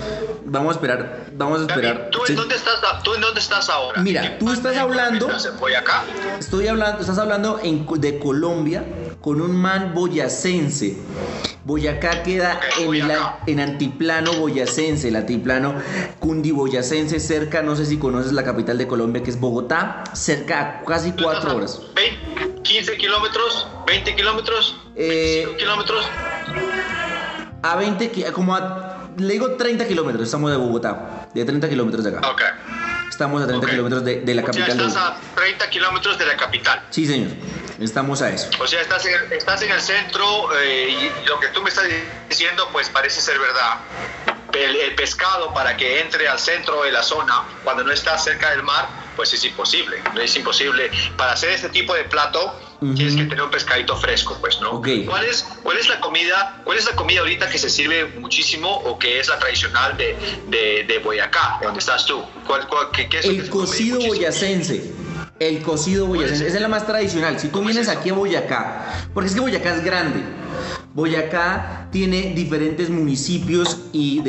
[0.46, 2.10] Vamos a esperar, vamos a esperar.
[2.10, 4.02] ¿tú, en dónde estás, ¿tú en dónde estás ahora?
[4.02, 5.28] Mira, ¿En qué tú estás hablando-?
[5.60, 6.06] Voy acá.
[6.40, 8.86] Estoy hablando, estás hablando en- de Colombia
[9.20, 10.98] con un man boyacense.
[11.66, 13.40] Boyacá queda Ok, en, Boyacá.
[13.48, 15.76] en antiplano boyacense, el antiplano
[16.20, 21.12] cundiboyacense, cerca, no sé si conoces la capital de Colombia, que es Bogotá, cerca casi
[21.12, 21.82] ¿Tú cuatro horas.
[21.96, 26.06] 20, 15 kilómetros, 20 kilómetros, Eh, 25 kilómetros.
[27.62, 32.04] A 20, ki- como a, le digo 30 kilómetros, estamos de Bogotá, de 30 kilómetros
[32.04, 32.30] de acá.
[32.30, 32.42] Ok.
[33.10, 33.72] Estamos a 30 ok.
[33.72, 36.84] kilómetros de, de la O sea, capital de estás a 30 kilómetros de la capital.
[36.90, 37.30] Sí, señor,
[37.80, 38.50] estamos a eso.
[38.60, 40.26] O sea, estás en, estás en el centro
[40.60, 41.86] eh, y lo que tú me estás
[42.30, 43.78] diciendo pues parece ser verdad.
[44.54, 48.52] El, el pescado para que entre al centro de la zona cuando no está cerca
[48.52, 49.98] del mar, pues es imposible.
[50.22, 50.92] Es imposible.
[51.18, 52.94] Para hacer este tipo de plato Ujú.
[52.94, 54.72] tienes que tener un pescadito fresco, pues, ¿no?
[54.74, 54.88] Ok.
[55.08, 56.62] ¿Cuál es, ¿Cuál es la comida?
[56.64, 60.18] ¿Cuál es la comida ahorita que se sirve muchísimo o que es la tradicional de,
[60.48, 62.24] de, de Boyacá, de donde estás tú?
[62.46, 64.92] ¿Cuál, cuál- qué, qué es que El cocido boyacense.
[65.40, 66.48] El cocido boyacense.
[66.48, 67.40] Esa es la más tradicional.
[67.40, 70.22] Si tú ¿Cómo es vienes aquí a Boyacá, porque es que Boyacá es grande.
[70.94, 74.22] Boyacá tiene diferentes municipios y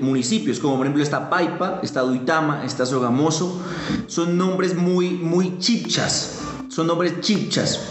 [0.00, 3.62] municipios, como por ejemplo está Paipa, está Duitama, está Sogamoso.
[4.08, 6.40] Son nombres muy, muy chipchas.
[6.68, 7.86] Son nombres chipchas.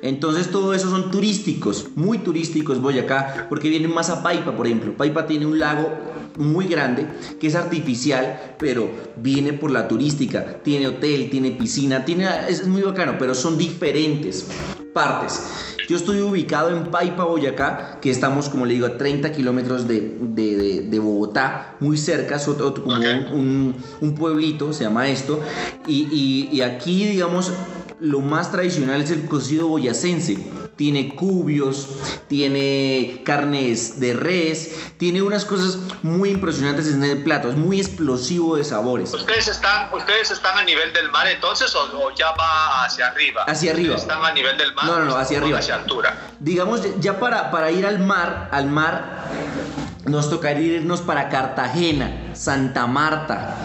[0.00, 4.96] Entonces todo eso son turísticos, muy turísticos Boyacá, porque vienen más a Paipa, por ejemplo.
[4.96, 5.90] Paipa tiene un lago
[6.38, 7.06] muy grande
[7.38, 10.62] que es artificial, pero viene por la turística.
[10.62, 14.46] Tiene hotel, tiene piscina, tiene, es muy bacano, pero son diferentes
[14.94, 15.75] partes.
[15.88, 20.16] Yo estoy ubicado en Paipa, Boyacá, que estamos, como le digo, a 30 kilómetros de,
[20.20, 25.08] de- de- de Bogotá, muy cerca, es otro- como un, un- un pueblito, se llama
[25.08, 25.40] esto.
[25.86, 27.52] Y, y- y aquí, digamos,
[28.00, 30.36] lo más tradicional es el cocido boyacense.
[30.76, 31.88] Tiene cubios,
[32.28, 38.56] tiene carnes de res, tiene unas cosas muy impresionantes en el plato, es muy explosivo
[38.56, 39.14] de sabores.
[39.14, 43.44] ¿Ustedes están, ¿Ustedes están a nivel del mar entonces o, o ya va hacia arriba?
[43.44, 43.94] Hacia arriba.
[43.94, 44.84] ¿Ustedes ¿Están a nivel del mar?
[44.84, 45.58] No, no, hacia arriba.
[45.60, 46.14] Hacia altura.
[46.40, 49.24] Digamos, ya para, para ir al mar, al mar,
[50.04, 53.56] nos tocaría irnos para Cartagena, Santa Marta,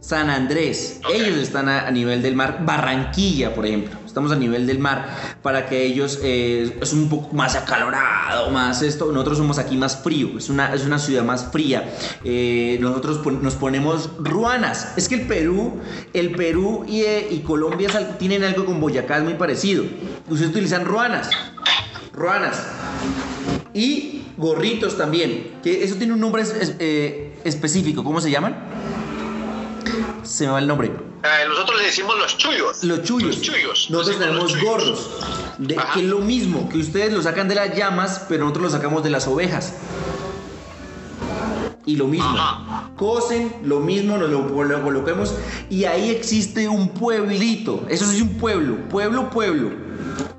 [0.00, 1.00] San Andrés.
[1.12, 2.58] Ellos están a, a nivel del mar.
[2.60, 3.98] Barranquilla, por ejemplo.
[4.12, 5.08] Estamos a nivel del mar
[5.40, 9.10] para que ellos eh, es un poco más acalorado, más esto.
[9.10, 10.36] Nosotros somos aquí más frío.
[10.36, 11.94] Es una, es una ciudad más fría.
[12.22, 14.92] Eh, nosotros nos ponemos ruanas.
[14.98, 15.80] Es que el Perú,
[16.12, 19.82] el Perú y, eh, Colombia tienen algo con Boyacá, es muy parecido.
[20.28, 21.30] Ustedes utilizan ruanas.
[22.12, 22.62] Ruanas.
[23.72, 25.52] Y gorritos también.
[25.62, 26.74] Que eso tiene un nombre es- es-
[27.44, 28.04] específico.
[28.04, 28.56] ¿Cómo se llaman?
[30.22, 30.90] Se me va el nombre.
[31.24, 32.82] Eh, nosotros le decimos los chuyos.
[32.82, 33.22] Los chuyos.
[33.22, 33.90] Los chuyos.
[33.90, 35.10] Nosotros tenemos los gorros.
[35.58, 38.70] De- que es lo mismo, que ustedes lo sacan de las llamas, pero nosotros lo
[38.70, 39.74] sacamos de las ovejas.
[41.86, 42.28] Y lo mismo.
[42.28, 42.90] Ajá.
[42.96, 45.34] Cosen, lo mismo, nos lo, lo colocamos.
[45.70, 47.84] Y ahí existe un pueblito.
[47.88, 48.76] Eso es un pueblo.
[48.88, 49.70] Pueblo, pueblo.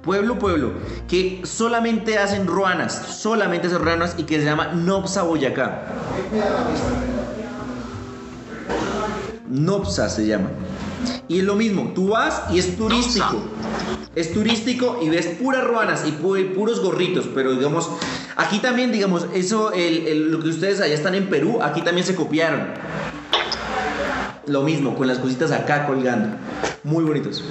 [0.02, 0.72] Pueblo, pueblo.
[1.08, 2.94] Que solamente hacen ruanas.
[3.18, 5.86] Solamente hacen ruanas y que se llama Nopsa Boyacá.
[9.50, 10.50] Nopsa se llama.
[11.28, 13.42] Y es lo mismo, tú vas y es turístico.
[14.16, 17.90] Es turístico y ves puras ruanas y pu- puros gorritos, pero digamos,
[18.36, 22.06] aquí también, digamos, eso, el- el- lo que ustedes allá están en Perú, aquí también
[22.06, 22.68] se copiaron.
[24.46, 26.38] Lo mismo, con las cositas acá colgando.
[26.84, 27.44] Muy bonitos.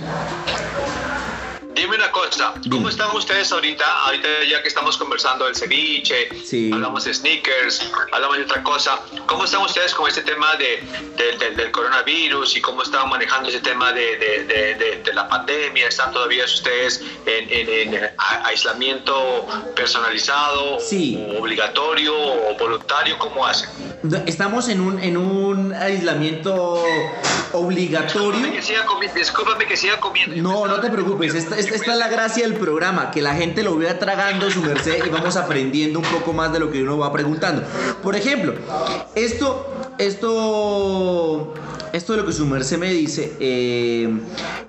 [2.32, 2.54] Cosa.
[2.70, 3.84] ¿cómo están ustedes ahorita?
[4.06, 6.70] Ahorita ya que estamos conversando del ceviche, Sí.
[6.72, 8.98] hablamos de sneakers, hablamos de otra cosa.
[9.26, 10.82] ¿Cómo están ustedes con este tema de,
[11.18, 15.88] de- de- del coronavirus y cómo están manejando ese tema de, de- la pandemia?
[15.88, 18.10] ¿Están todavía ustedes en, en- en
[18.44, 21.22] aislamiento personalizado, Sí.
[21.36, 23.18] o obligatorio o voluntario?
[23.18, 23.68] ¿Cómo hacen?
[24.26, 26.82] Estamos en un, en un aislamiento
[27.52, 28.40] obligatorio.
[29.14, 30.34] Discúlpame que siga comiendo.
[30.36, 33.64] No, no te preocupes, esta, esta- esta es la gracia del programa, que la gente
[33.64, 36.96] lo vea tragando su merced y vamos aprendiendo un poco más de lo que uno
[36.96, 37.64] va preguntando.
[38.00, 38.54] Por ejemplo,
[39.16, 39.66] esto,
[39.98, 41.52] esto,
[41.92, 44.08] esto de lo que su merced me dice, eh,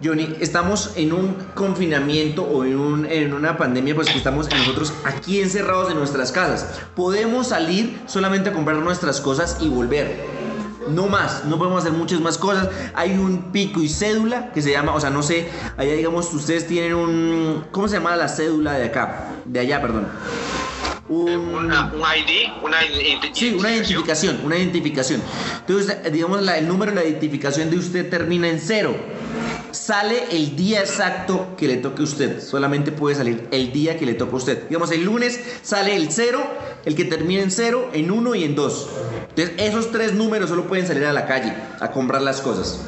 [0.04, 5.39] Johnny, estamos en un confinamiento o en, en una pandemia, pues que estamos nosotros aquí
[5.39, 6.82] encerrados en nuestras casas.
[6.96, 10.42] Podemos salir solamente a comprar nuestras cosas y volver.
[10.89, 12.69] No más, no podemos hacer muchas más cosas.
[12.93, 16.67] Hay un pico y cédula que se llama, o sea, no sé, allá digamos, ustedes
[16.67, 19.30] tienen un, ¿cómo se llama la cédula de acá?
[19.46, 20.08] De allá, perdón.
[21.10, 25.22] Un, Una- un ID, una identi- sí, una identificación, una identificación.
[25.60, 28.96] Entonces, eh, digamos, la- el número de la identificación de usted termina en cero.
[29.73, 32.39] Sale el día exacto que le toque a usted.
[32.41, 34.67] Solamente puede salir el día que le toca a usted.
[34.67, 36.45] Digamos, el lunes sale el cero,
[36.86, 38.88] el que termina en cero, en uno y en dos.
[39.29, 42.86] Entonces, esos tres números solo pueden salir a la calle a comprar las cosas.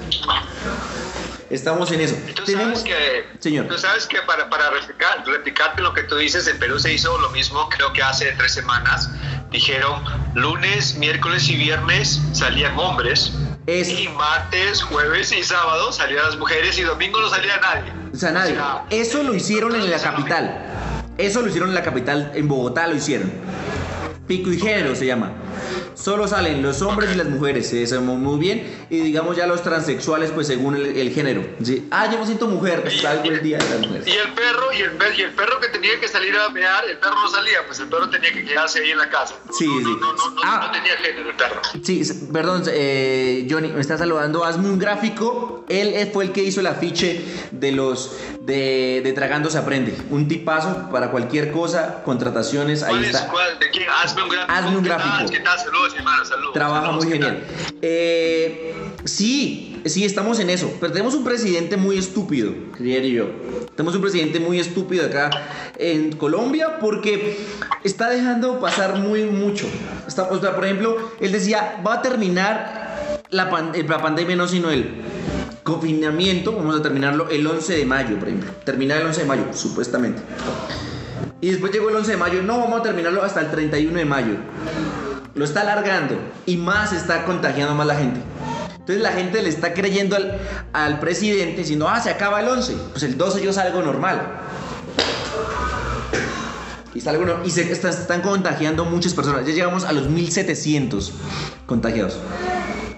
[1.50, 2.16] Estamos en eso.
[2.36, 2.82] Tú Tenemos...
[2.82, 3.68] sabes que, Señor.
[3.68, 7.18] Tú sabes que para, para replicar, replicarte lo que tú dices, en Perú se hizo
[7.20, 9.10] lo mismo, creo que hace tres semanas.
[9.50, 10.04] Dijeron
[10.36, 13.32] lunes, miércoles y viernes salían hombres.
[13.68, 17.92] Es- Y martes, jueves y sábado salían las mujeres y domingo no salía nadie.
[18.14, 18.54] O sea, nadie.
[18.54, 20.62] O sea, Eso lo hicieron en la capital.
[21.18, 23.32] Eso lo hicieron en la capital, en Bogotá lo hicieron.
[24.28, 25.32] Pico y género se llama.
[25.96, 28.86] Solo salen los hombres y las mujeres, se sabe muy bien.
[28.90, 31.46] Y digamos ya los transexuales, pues según el, el género.
[31.64, 31.88] ¿sí?
[31.92, 34.08] Ah, yo me siento mujer, salgo el día de las mujeres.
[34.08, 36.84] Y el perro, y el, per- y el perro que tenía que salir a mear,
[36.90, 39.36] el perro no salía, pues el perro tenía que quedarse ahí en la casa.
[39.58, 39.98] Sí, no, sí.
[40.00, 40.66] No, no, no, Ah.
[40.68, 41.62] no tenía género el perro.
[41.84, 42.02] Sí,
[42.32, 44.44] perdón, eh, Johnny, me está saludando.
[44.44, 45.66] Hazme un gráfico.
[45.70, 49.96] Él eh, fue el que hizo el afiche de los de, de Tragando se aprende.
[50.12, 53.16] Un tipazo para cualquier cosa, contrataciones, ahí ¿Cuál es?
[53.16, 53.28] está.
[53.30, 53.60] ¿Cuál?
[53.60, 53.88] ¿De quién?
[53.90, 54.54] Hazme un gráfico.
[54.54, 55.00] Hazme un ¿Qué tal?
[55.00, 55.32] gráfico.
[55.32, 55.55] ¿Qué tal?
[55.58, 56.54] Saludos, hermano, saludos.
[56.54, 57.44] Trabaja saludos, muy ¿qué genial.
[57.82, 58.74] Eh,
[59.06, 60.72] sí, sí, estamos en eso.
[60.80, 63.26] Pero tenemos un presidente muy estúpido, diría yo.
[63.76, 65.30] Tenemos un presidente muy estúpido acá
[65.78, 67.38] en Colombia porque
[67.84, 69.66] está dejando pasar muy mucho.
[70.08, 74.48] Está, o sea, por ejemplo, él decía, va a terminar la, pan- la pandemia, no
[74.48, 75.02] sino el
[75.64, 78.52] confinamiento, vamos a terminarlo el 11 de mayo, por ejemplo.
[78.64, 80.22] Terminar el 11 de mayo, supuestamente.
[81.42, 84.06] Y después llegó el 11 de mayo, no, vamos a terminarlo hasta el 31 de
[84.06, 84.36] mayo
[85.36, 88.22] lo está alargando y más está contagiando más la gente.
[88.72, 90.40] Entonces la gente le está creyendo al,
[90.74, 94.22] al presidente diciendo, ah, se acaba el 11, pues el 12 yo salgo normal.
[96.94, 99.46] Y, salgo no- y se está- están contagiando muchas personas.
[99.46, 101.12] Ya llegamos a los 1700
[101.66, 102.18] contagiados.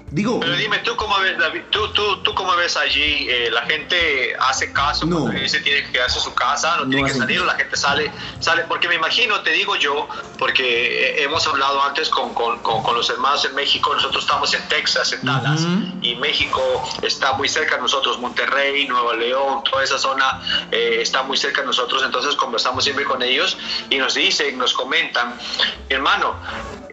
[0.10, 1.63] Digo, Pero dime, ¿tú cómo ves, David?
[1.70, 3.28] ¿Tú, tú, tú cómo ves allí?
[3.30, 5.20] Eh, ¿La gente hace caso No.
[5.24, 6.78] cuando dice tiene que quedarse en su casa?
[6.78, 7.41] ¿No, No tiene que salir?
[7.41, 8.10] ¿O la gente sale?
[8.39, 8.63] sale?
[8.70, 12.96] Porque me imagino, te digo yo, porque eh, hemos hablado antes con, con, con, con
[12.96, 15.98] los hermanos en México, nosotros estamos en Texas, en Dallas, Ujú.
[16.02, 16.62] y México
[17.02, 20.41] está muy cerca de nosotros, Monterrey, Nuevo León, toda esa zona
[20.72, 23.58] eh, está muy cerca de nosotros, entonces conversamos siempre con ellos
[23.89, 25.38] y nos dicen, nos comentan,
[25.89, 26.39] hermano,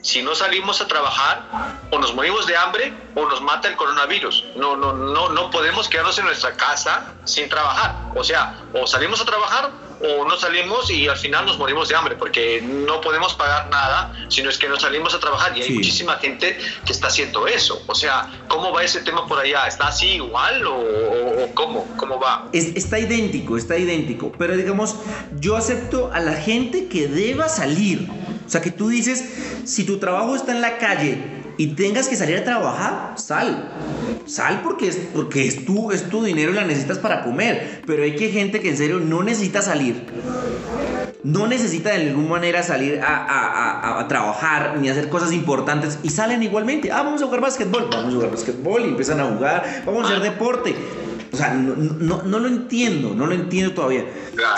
[0.04, 4.44] si no salimos a trabajar, o nos morimos de hambre o nos mata el coronavirus.
[4.54, 7.94] No, no, no, no podemos quedarnos en nuestra casa sin trabajar.
[8.14, 9.70] O sea, o salimos a trabajar
[10.02, 14.12] o no salimos y al final nos morimos de hambre porque no podemos pagar nada,
[14.28, 15.74] sino es que no salimos a trabajar y hay Sí.
[15.74, 17.82] muchísima gente que está haciendo eso.
[17.86, 19.66] O sea, ¿cómo va ese tema por allá?
[19.66, 21.86] ¿Está así igual o, o- cómo?
[21.96, 22.48] ¿Cómo va?
[22.52, 24.32] Es- está idéntico, está idéntico.
[24.36, 24.96] Pero digamos,
[25.40, 28.06] yo acepto a la gente que deba salir.
[28.46, 29.24] O sea, que tú dices,
[29.64, 31.18] si tu trabajo está en la calle
[31.56, 33.70] y tengas que salir a trabajar, sal.
[34.26, 37.82] Sal porque es, porque es, tu, es tu dinero y la necesitas para comer.
[37.86, 40.06] Pero hay que gente que en serio no necesita salir.
[41.22, 45.98] No necesita de ninguna manera salir a, a- a- a trabajar ni hacer cosas importantes
[46.02, 46.92] y salen igualmente.
[46.92, 47.88] Ah, vamos a jugar básquetbol.
[47.90, 49.82] Vamos a jugar básquetbol y empiezan a jugar.
[49.86, 50.74] Vamos a hacer deporte.
[51.34, 54.04] O sea, no, no- no lo entiendo, no lo entiendo todavía.
[54.34, 54.54] Claro.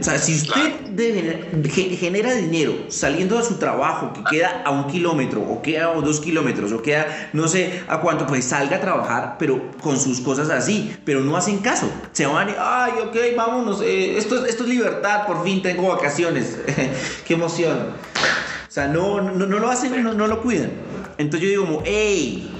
[0.00, 0.76] O sea, si usted Claro.
[0.90, 5.90] de- ge- genera dinero saliendo de su trabajo que queda a un kilómetro o queda
[5.90, 9.98] a dos kilómetros o queda no sé a cuánto, pues salga a trabajar, pero con
[9.98, 11.90] sus cosas así, pero no hacen caso.
[12.12, 15.88] Se van y, ay, ok, vámonos, eh, esto, es- esto es libertad, por fin tengo
[15.88, 16.58] vacaciones.
[17.26, 17.78] Qué emoción.
[18.68, 20.70] O sea, no, no, no lo hacen, no, no lo cuidan.
[21.18, 22.50] Entonces yo digo como, hey,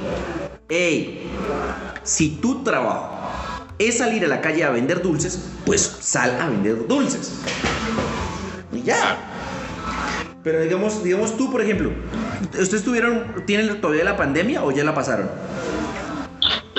[0.69, 1.31] hey,
[2.03, 3.20] si tu trabajo
[3.81, 7.33] es salir a la calle a vender dulces, pues sal a vender dulces.
[8.73, 9.17] Y ya.
[10.45, 11.91] Pero digamos, digamos tú, por ejemplo,
[12.61, 15.29] ¿ustedes tuvieron, tienen todavía la pandemia o ya la pasaron?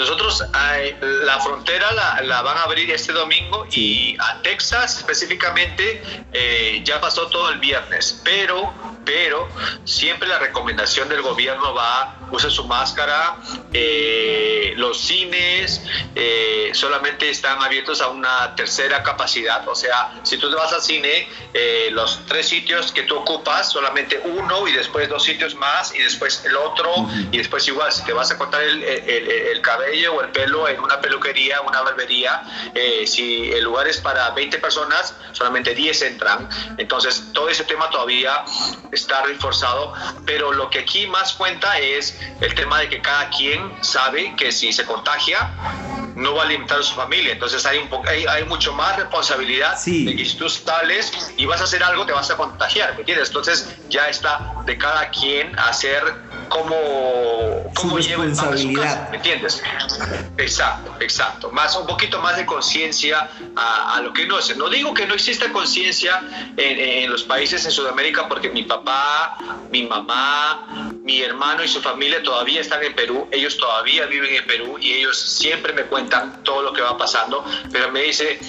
[0.01, 0.43] Nosotros
[0.77, 6.01] eh, la frontera la, la van a abrir este domingo y a Texas específicamente
[6.33, 9.49] eh, ya pasó todo el viernes, pero pero
[9.83, 13.35] siempre la recomendación del gobierno va use su máscara,
[13.73, 15.81] eh, los cines
[16.15, 20.81] eh, solamente están abiertos a una tercera capacidad, o sea, si tú te vas al
[20.81, 25.93] cine, eh, los tres sitios que tú ocupas, solamente uno y después dos sitios más
[25.95, 26.91] y después el otro
[27.31, 30.29] y después igual, si te vas a cortar el, el- el- el cabello o el
[30.31, 32.41] pelo en una peluquería, una barbería,
[32.73, 37.89] eh, si el lugar es para 20 personas, solamente 10 entran, entonces todo ese tema
[37.89, 38.43] todavía
[38.91, 39.93] está reforzado,
[40.25, 44.51] pero lo que aquí más cuenta es el tema de que cada quien sabe que
[44.51, 45.49] si se contagia
[46.15, 48.95] no va a limitar a su familia, entonces hay, un po- hay, hay mucho más
[48.97, 50.05] responsabilidad Sí.
[50.05, 52.99] de que si tú sales y vas a hacer algo te vas a contagiar, ¿me
[52.99, 53.27] entiendes?
[53.29, 56.01] Entonces ya está de cada quien hacer
[56.49, 58.83] pan a su responsabilidad.
[58.83, 59.63] casa, ¿me entiendes?
[60.37, 61.51] Exacto, exacto.
[61.51, 64.55] Más, un poquito más de conciencia a, lo que no es.
[64.57, 66.21] No digo que no exista conciencia
[66.57, 69.37] en, en los países en Sudamérica porque mi papá,
[69.71, 74.45] mi mamá, mi hermano y su familia todavía están en Perú, ellos todavía viven en
[74.45, 78.39] Perú y ellos siempre me cuentan todo lo que va pasando, pero me dice,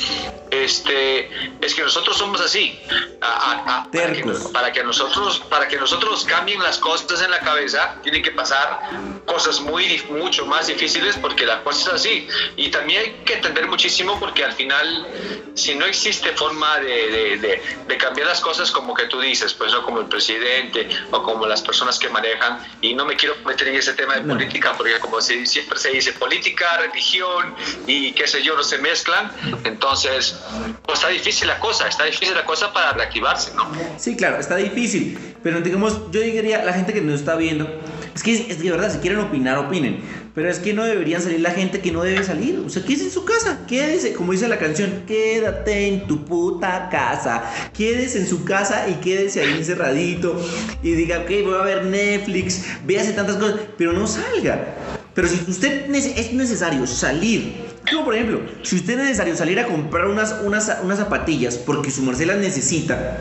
[0.52, 2.78] este, es que nosotros somos así,
[3.20, 7.30] A- a- a- para, que, para que nosotros, para que nosotros cambien las cosas en
[7.30, 8.80] la cabeza, tienen que pasar
[9.24, 12.28] cosas muy, mucho más difíciles porque la cosa es así.
[12.56, 15.06] Y también hay que entender muchísimo porque al final,
[15.54, 19.54] si no existe forma de, de- de- de cambiar las cosas como que tú dices,
[19.54, 23.36] pues no como el presidente o como las personas que manejan, y no me quiero
[23.46, 24.34] meter en ese tema de No.
[24.34, 27.54] política porque como se- siempre se dice política, religión
[27.86, 29.32] y qué sé yo, no se mezclan,
[29.64, 30.41] entonces
[30.84, 33.70] pues está difícil la cosa, está difícil la cosa para reactivarse, ¿no?
[33.96, 35.18] Sí, claro, está difícil.
[35.42, 37.68] Pero digamos, yo diría, la gente que nos está viendo,
[38.14, 40.02] es que, es de verdad, si quieren opinar, opinen.
[40.34, 42.62] Pero es que no deberían salir la gente que no debe salir.
[42.64, 46.88] O sea, quédese en su casa, quédese, como dice la canción, quédate en tu puta
[46.90, 47.44] casa.
[47.74, 50.40] Quédese en su casa y quédese ahí encerradito.
[50.82, 54.74] Y diga, ok, voy a ver Netflix, véase tantas cosas, pero no salga.
[55.14, 59.66] Pero si usted es necesario salir, como por ejemplo, si usted es necesario salir a
[59.66, 63.18] comprar unas, unas, unas zapatillas porque su merced las necesita,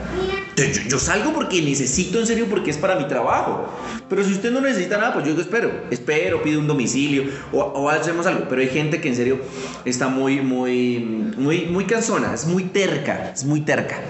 [0.87, 3.69] yo, salgo porque necesito en serio porque es para mi trabajo.
[4.09, 5.85] Pero si usted no necesita nada, pues yo espero.
[5.89, 8.47] Espero, pido un domicilio o, hacemos algo.
[8.49, 9.41] Pero hay gente que en serio
[9.85, 10.99] está muy, muy,
[11.37, 14.01] muy, muy cansona, es muy terca, es muy terca.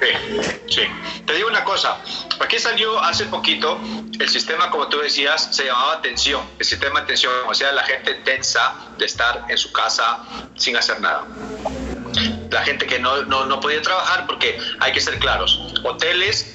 [0.00, 0.82] Sí, sí.
[1.24, 1.98] Te digo una cosa,
[2.38, 3.80] aquí salió hace poquito
[4.18, 7.82] el sistema, como tú decías, se llamaba atención, el sistema de atención, o sea, la
[7.82, 10.22] gente tensa de estar en su casa
[10.54, 11.26] sin hacer nada.
[12.56, 16.54] La gente que no, no, no podía trabajar porque hay que ser claros, hoteles,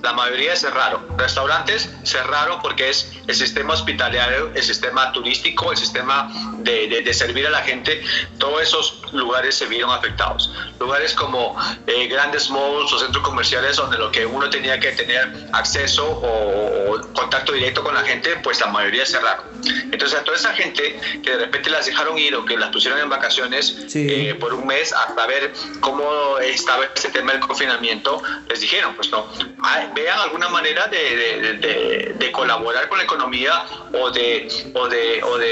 [0.00, 6.30] la mayoría cerraron, restaurantes cerraron porque es el sistema hospitalario, el sistema turístico, el sistema
[6.58, 8.00] de, de- de servir a la gente,
[8.38, 10.50] todos esos lugares se vieron afectados.
[10.78, 11.54] Lugares como
[11.86, 16.92] eh, grandes malls o centros comerciales donde lo que uno tenía que tener acceso o,
[16.94, 19.44] o contacto directo con la gente, pues la mayoría cerraron.
[19.92, 22.98] Entonces a toda esa gente que de repente las dejaron ir o que las pusieron
[23.00, 24.06] en vacaciones Sí.
[24.08, 29.10] eh, por un mes hasta ver cómo estaba este tema del confinamiento, les dijeron, pues
[29.10, 29.26] no,
[29.62, 34.48] ay, vean alguna manera de, colaborar con la economía o de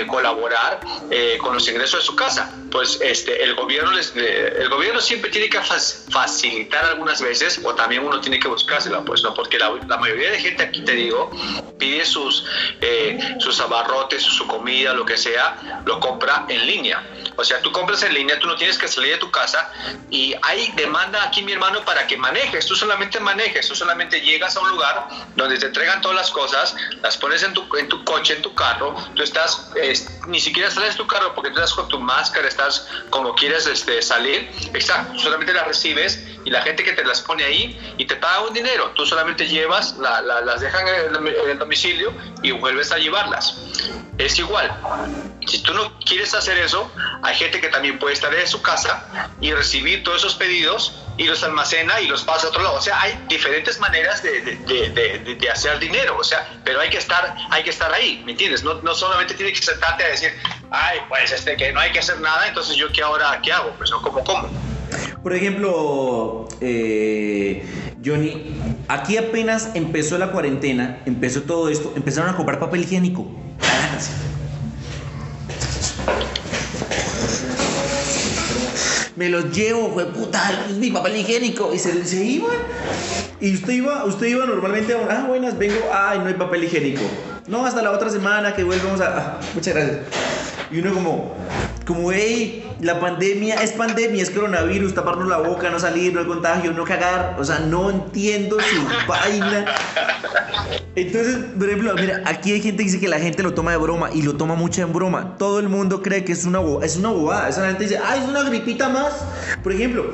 [0.06, 0.80] colaborar
[1.10, 2.50] eh, con los ingresos de su casa.
[2.70, 7.60] Pues este, el, gobierno les, eh, el gobierno siempre tiene que fac- facilitar algunas veces
[7.64, 10.92] o también uno tiene que buscársela, pues no, porque la, mayoría de gente aquí, te
[10.92, 11.30] digo,
[11.78, 12.44] pide sus,
[12.80, 17.02] eh, sus abarrotes, su comida, lo que sea, lo compra en línea.
[17.36, 19.70] O sea, tú compras en línea, tú no tienes que salir de tu casa
[20.10, 22.66] y hay demanda aquí, mi hermano, para que manejes.
[22.66, 26.74] Tú solamente manejes, tú solamente llegas a un lugar donde te entregan todas las cosas,
[27.02, 29.70] las pones en tu, en tu coche, en tu carro, tú estás,
[30.26, 33.66] ni siquiera sales de tu carro porque tú estás con tu máscara, estás como quieres
[33.66, 34.50] este, salir.
[34.74, 38.40] Exacto, solamente las recibes y la gente que te las pone ahí y te paga
[38.40, 38.90] un dinero.
[38.96, 43.58] Tú solamente llevas, la- la- las dejan en el, domicilio y vuelves a llevarlas.
[44.18, 44.70] Es igual.
[45.46, 46.90] Si tú no quieres hacer eso,
[47.22, 51.24] hay gente que también puede estar en su casa y recibir todos esos pedidos y
[51.24, 52.74] los almacena y los pasa a otro lado.
[52.76, 56.16] O sea, hay diferentes maneras de- de- de- de hacer dinero.
[56.18, 58.62] O sea, pero hay que estar, hay que estar ahí, ¿me entiendes?
[58.62, 60.32] No, no solamente tienes que sentarte a decir,
[60.70, 63.72] ay, pues este, que no hay que hacer nada, entonces yo qué ahora, ¿qué hago?
[63.76, 64.48] Pues no, como, como.
[65.22, 67.64] Por ejemplo, eh,
[68.04, 68.54] Johnny,
[68.88, 73.26] aquí apenas empezó la cuarentena, empezó todo esto, empezaron a comprar papel higiénico.
[79.16, 81.74] Me los llevo, fue puta, es mi papel higiénico.
[81.74, 82.56] Y se, se iban.
[83.40, 87.02] Y usted iba, usted iba normalmente a ah, buenas, vengo, ay, no hay papel higiénico.
[87.48, 89.18] No, hasta la otra semana que vuelvamos a.
[89.18, 89.98] ah, muchas gracias.
[90.70, 91.32] Y uno como,
[91.86, 96.26] como, hey, la pandemia es pandemia, es coronavirus, taparnos la boca, no salir, no hay
[96.26, 97.36] contagio, no cagar.
[97.38, 99.64] O sea, no entiendo su vaina.
[100.94, 103.76] Entonces, por ejemplo, mira, aquí hay gente que dice que la gente lo toma de
[103.76, 105.36] broma y lo toma mucho en broma.
[105.38, 107.48] Todo el mundo cree que es una, bo- es una bobada.
[107.48, 109.12] Esa gente dice, ay, es una gripita más.
[109.62, 110.06] Por ejemplo,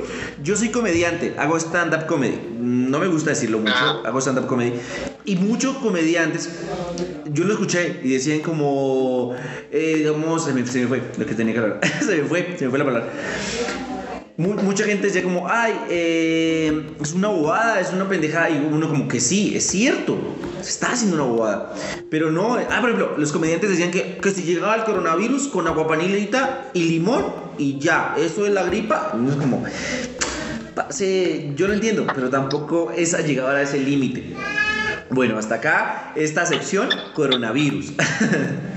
[0.43, 2.39] yo soy comediante, hago stand-up comedy.
[2.59, 4.01] No me gusta decirlo mucho, Ah.
[4.05, 4.73] hago stand-up comedy.
[5.25, 6.49] Y muchos comediantes,
[7.25, 9.33] yo lo escuché y decían como,
[9.71, 11.79] eh, digamos, se me, se me fue lo que tenía que hablar.
[11.99, 13.09] se me fue, se me fue la palabra.
[14.37, 18.49] Mu- mucha gente decía como, ay, eh, es una bobada, es una pendejada.
[18.49, 20.17] Y uno como que sí, es cierto,
[20.61, 21.73] se está haciendo una bobada.
[22.11, 25.67] Pero no, ah, por ejemplo, los comediantes decían que, que si llegaba el coronavirus con
[25.67, 27.23] aguapanilita y limón
[27.57, 29.11] y ya, eso es la gripa.
[29.13, 29.63] Uno es como,
[30.75, 34.33] parce, yo lo entiendo, pero tampoco es a llegar a ese límite.
[35.11, 37.93] Bueno, hasta acá esta sección, coronavirus.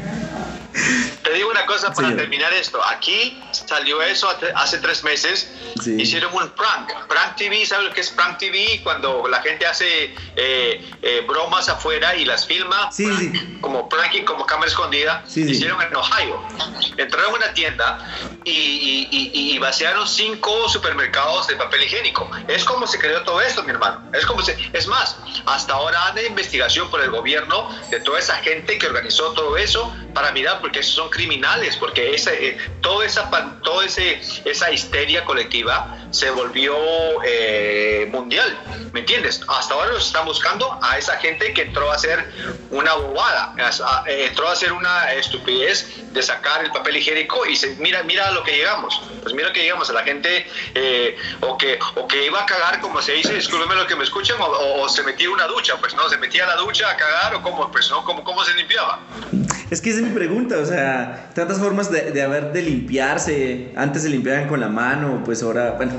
[1.28, 2.16] te digo una cosa para Señor.
[2.22, 2.82] terminar esto.
[2.84, 5.50] Aquí salió eso hace- tres meses.
[5.82, 5.96] Sí.
[6.00, 6.90] Hicieron un prank.
[7.08, 8.80] Prank TV, ¿sabes lo que es prank TV?
[8.82, 12.90] Cuando la gente hace eh, eh, bromas afuera y las filma.
[12.92, 13.58] Sí, prank, sí.
[13.60, 15.24] Como pranking, como cámara escondida.
[15.26, 16.42] Hicieron en Ohio.
[16.96, 17.98] Entraron a una tienda
[18.44, 22.30] y, y, y- y vaciaron cinco supermercados de papel higiénico.
[22.46, 24.10] Es como se creó todo esto, mi hermano.
[24.12, 25.16] Es como se, es más,
[25.46, 29.92] hasta ahora anda investigación por el gobierno de toda esa gente que organizó todo eso
[30.14, 33.28] para mirar, porque esos son criminales, porque ese, eh, toda esa,
[33.64, 36.76] todo ese, esa histeria colectiva se volvió
[37.24, 38.56] eh, mundial,
[38.92, 39.40] ¿me entiendes?
[39.48, 42.24] Hasta ahora los están buscando a esa gente que entró a hacer
[42.70, 43.52] una bobada,
[44.06, 48.28] eh, entró a hacer una estupidez de sacar el papel higiénico y se, mira, mira
[48.28, 50.46] a lo que llegamos, pues mira que llegamos a la gente
[50.76, 54.04] eh, o, que, o que iba a cagar, como se dice, discúlpeme lo que me
[54.04, 56.96] escuchan, o, o- se metía una ducha, pues no, se metía a la ducha a
[56.96, 59.00] cagar o cómo, pues no, cómo, cómo se limpiaba.
[59.70, 63.72] Es que esa es mi pregunta, o sea, tantas formas de, haber de limpiarse.
[63.76, 65.92] Antes se limpiaban con la mano, pues ahora, bueno,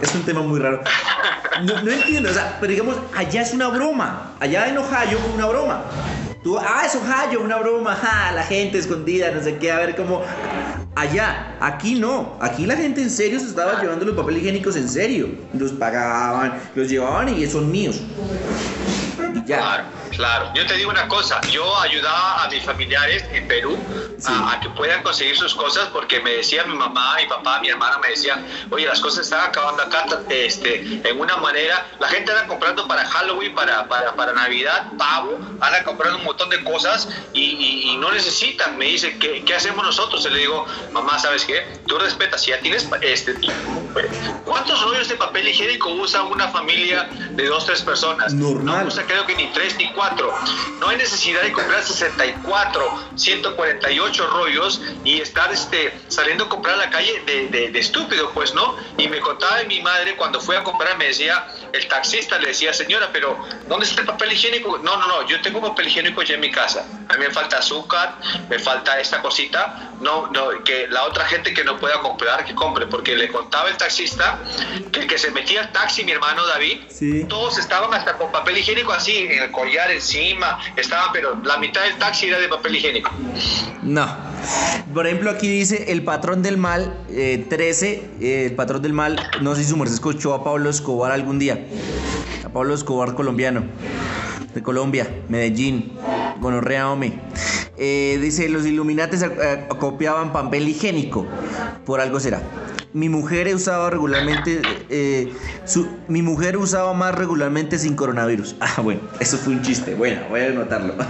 [0.00, 0.80] es un tema muy raro.
[1.64, 4.34] No, no entiendo, o sea, pero digamos, allá es una broma.
[4.40, 5.84] Allá en Ohio fue una broma.
[6.42, 9.94] Tú, ah, es Ohio, una broma, ja, la gente escondida, no sé qué, a ver
[9.94, 10.22] cómo.
[10.94, 12.38] Allá, aquí no.
[12.40, 15.28] Aquí la gente en serio se estaba llevando los papeles higiénicos en serio.
[15.52, 18.00] Los pagaban, los llevaban y son míos.
[19.34, 19.84] Y ya.
[20.16, 20.50] Claro.
[20.54, 23.78] Yo te digo una cosa, yo ayudaba a mis familiares en Perú
[24.18, 24.30] Sí.
[24.32, 27.68] a, a que puedan conseguir sus cosas porque me decía mi mamá, mi papá, mi
[27.70, 32.30] hermana me decían, oye, las cosas están acabando acá este, en una manera, la gente
[32.30, 37.08] anda comprando para Halloween, para, para, para Navidad, pavo, anda comprando un montón de cosas
[37.32, 38.78] y, y- y no necesitan.
[38.78, 40.24] Me dice, ¿qué, qué hacemos nosotros?
[40.26, 41.66] Y le digo, mamá, ¿sabes qué?
[41.86, 43.34] Tú respetas, si ya tienes, este,
[44.44, 48.32] ¿cuántos rollos de papel higiénico usa una familia de dos, tres personas?
[48.34, 48.82] Normal.
[48.82, 50.01] No usa creo que ni tres ni cuatro.
[50.80, 56.78] No hay necesidad de comprar 64, 148 rollos y estar este, saliendo a comprar a
[56.78, 58.76] la calle de, de- de estúpido, pues, ¿no?
[58.98, 62.48] Y me contaba de mi madre cuando fue a comprar, me decía, el taxista le
[62.48, 63.38] decía, señora, pero
[63.68, 64.78] ¿dónde está el papel higiénico?
[64.78, 66.84] No, no, no, yo tengo papel higiénico ya en mi casa.
[67.08, 69.92] A mí me falta azúcar, me falta esta cosita.
[70.00, 73.68] No, no, que la otra gente que no pueda comprar, que compre, porque le contaba
[73.68, 74.40] el taxista
[74.90, 77.24] que el que se metía al taxi, mi hermano David, Sí.
[77.28, 81.82] todos estaban hasta con papel higiénico así, en el collar encima, estaban, pero la mitad
[81.82, 83.10] del taxi era de papel higiénico.
[83.82, 84.06] No.
[84.92, 89.18] Por ejemplo, aquí dice el patrón del mal, eh, 13, eh, el patrón del mal,
[89.40, 91.64] no sé si su merced escuchó a Pablo Escobar algún día.
[92.44, 93.64] A Pablo Escobar colombiano,
[94.54, 95.92] de Colombia, Medellín,
[96.40, 97.18] gonorrea Ome.
[97.76, 101.26] Eh, dice, los iluminates eh, copiaban papel higiénico,
[101.86, 102.42] por algo será.
[102.94, 105.32] Mi mujer usaba regularmente, eh,
[106.08, 108.56] mi mujer usaba más regularmente sin coronavirus.
[108.64, 109.94] Ah, bueno, eso fue un chiste.
[109.94, 110.94] Bueno, voy a anotarlo.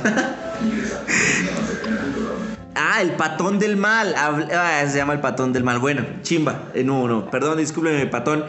[2.74, 4.14] Ah, el patón del mal.
[4.16, 5.78] Ah, se llama el patón del mal.
[5.78, 6.70] Bueno, chimba.
[6.74, 8.44] Eh, no, no, perdón, discúlpeme, patón.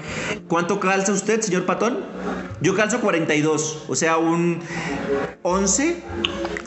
[0.47, 1.99] ¿Cuánto calza usted, señor patón?
[2.61, 4.59] Yo calzo 42, o sea, un
[5.41, 6.03] 11,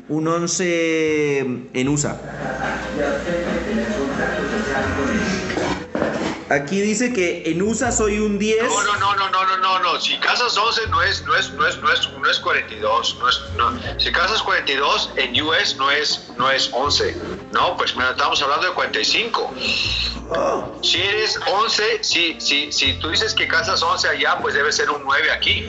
[0.08, 1.38] un 11
[1.72, 2.16] en USA.
[6.48, 8.62] Aquí dice que en USA soy un 10.
[8.62, 10.00] No, no, no, no, no, no, no, no.
[10.00, 13.16] Si casas 11 no es, no es, no es, no es, no es 42.
[13.18, 13.98] No es, no.
[14.00, 17.16] Si casas 42 en US no es, no es 11.
[17.52, 19.54] No, pues mira, estamos hablando de 45.
[20.28, 24.70] Oh, Si eres 11, si, si, si tú dices que casas 11 allá, pues debe
[24.72, 25.64] ser un 9 aquí.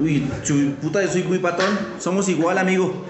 [0.00, 1.78] Uy, chu- puta, yo soy muy patón.
[2.00, 3.04] Somos igual, amigo.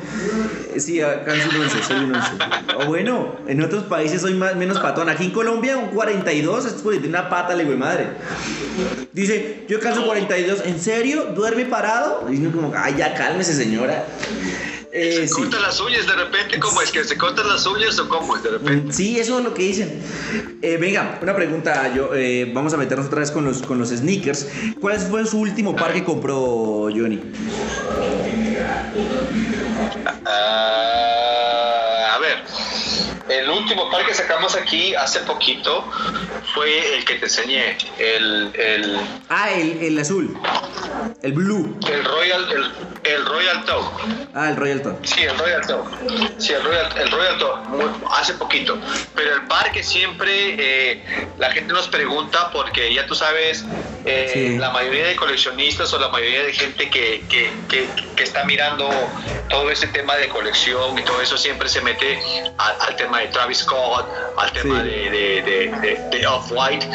[0.74, 2.30] Eh, Sí, acá soy un 11, soy un 11.
[2.78, 5.08] O bueno, en otros países soy más, menos patón.
[5.10, 5.88] Aquí en Colombia, un
[6.22, 8.06] 42 es por una pata, le güey madre.
[9.12, 10.62] Dice, yo calzo 42.
[10.64, 11.26] ¿En serio?
[11.34, 12.26] ¿Duerme parado?
[12.30, 14.06] Y uno como, ay, ya cálmese, señora.
[14.94, 15.34] Eh, Se sí.
[15.34, 18.42] cortan las uñas de repente, ¿cómo es que se cortan las uñas o cómo es
[18.42, 18.92] de repente?
[18.92, 19.90] Sí, eso es lo que dicen.
[20.60, 21.92] Eh, venga, una pregunta.
[21.94, 24.46] Yo, eh, vamos a meternos otra vez con los, con los sneakers.
[24.80, 27.20] ¿Cuál fue su último par que compró Johnny?
[30.26, 31.11] Ah,
[33.28, 35.84] el último par que sacamos aquí hace poquito
[36.54, 40.38] fue el que te enseñé, el, el, Ah, el, el azul.
[41.22, 41.78] El blue.
[41.90, 42.72] el Royal, el,
[43.04, 43.84] el Royal Toe.
[44.34, 45.04] Ah, el Royal Top.
[45.04, 45.82] Sí, el Royal Toe.
[46.38, 47.36] Sí, el Royal, el Royal
[47.68, 48.78] muy- hace poquito.
[49.14, 53.64] Pero el par que siempre eh, la gente nos pregunta, porque ya tú sabes,
[54.04, 54.58] eh, Sí.
[54.58, 58.88] la mayoría de coleccionistas o la mayoría de gente que, que, que, que está mirando
[59.48, 62.20] todo ese tema de colección y todo eso siempre se mete
[62.58, 64.06] al, al tema de Travis Scott,
[64.38, 64.88] al tema Sí.
[64.88, 66.88] de, de, de, de- Off-White.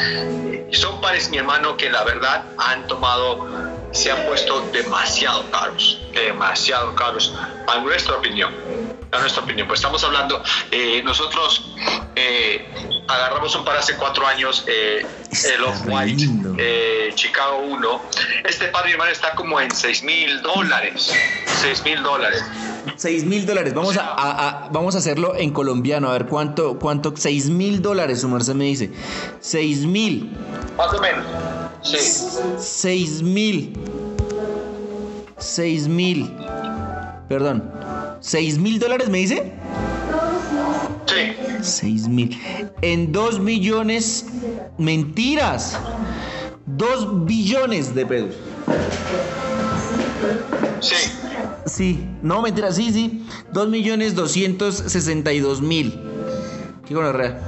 [0.72, 3.46] Son pares, mi hermano, que la verdad han tomado,
[3.92, 7.34] se han puesto demasiado caros, demasiado caros,
[7.66, 8.52] a nuestra opinión.
[9.10, 9.66] Da nuestra opinión.
[9.66, 11.74] Pues estamos hablando, eh, nosotros
[12.16, 12.66] eh,
[13.08, 15.06] agarramos un par hace cuatro años, eh,
[15.54, 16.24] el Off-White
[16.58, 18.02] eh, Chicago 1.
[18.48, 21.12] Este par, mi hermano, está como en 6 mil dólares.
[21.60, 22.44] 6 mil dólares.
[22.96, 23.74] 6 mil dólares.
[23.74, 26.08] Vamos a, a- a- vamos a hacerlo en colombiano.
[26.08, 27.14] A ver cuánto, cuánto.
[27.16, 28.90] 6 mil dólares, su merced me dice.
[29.40, 30.36] 6 mil.
[30.76, 31.24] Más o menos.
[31.82, 31.96] Sí.
[32.58, 33.72] 6 mil.
[35.38, 36.34] 6 mil.
[37.28, 37.70] Perdón.
[38.20, 39.52] 6 mil dólares me dice.
[41.06, 41.36] Sí.
[41.60, 42.40] 6 mil.
[42.82, 44.26] En 2 millones.
[44.78, 45.78] Mentiras.
[46.66, 48.34] 2 billones de pesos.
[50.80, 51.12] Sí.
[51.66, 53.26] Sí, no, mentira, sí, sí.
[53.52, 56.00] 2 millones 262 mil.
[56.86, 57.38] Qué gonorrea.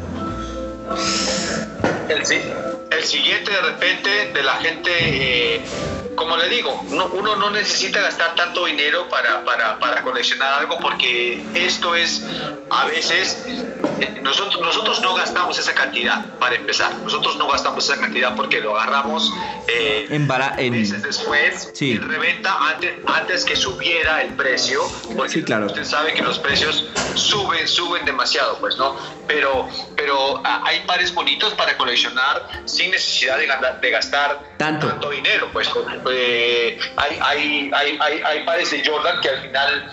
[2.09, 5.61] El, el siguiente de repente de la gente, eh,
[6.15, 10.79] como le digo, no- uno no necesita gastar tanto dinero para, para, para coleccionar algo
[10.79, 12.23] porque esto es
[12.73, 13.45] a veces,
[14.23, 18.79] nosotros, nosotros no gastamos esa cantidad para empezar, nosotros no gastamos esa cantidad porque lo
[18.79, 19.33] agarramos
[19.67, 21.93] eh, En bara- en- meses después Sí.
[21.93, 25.67] en reventa antes, antes que subiera el precio, porque Sí, claro.
[25.67, 28.97] usted sabe que los precios suben, suben demasiado, pues, ¿no?
[29.27, 33.49] Pero, pero ah, hay pares bonitos para coleccionar sin necesidad de,
[33.81, 35.11] de gastar Tanto.
[35.11, 35.69] dinero, pues.
[36.11, 39.93] Hay, hay, hay, hay, hay pares de Jordan que al final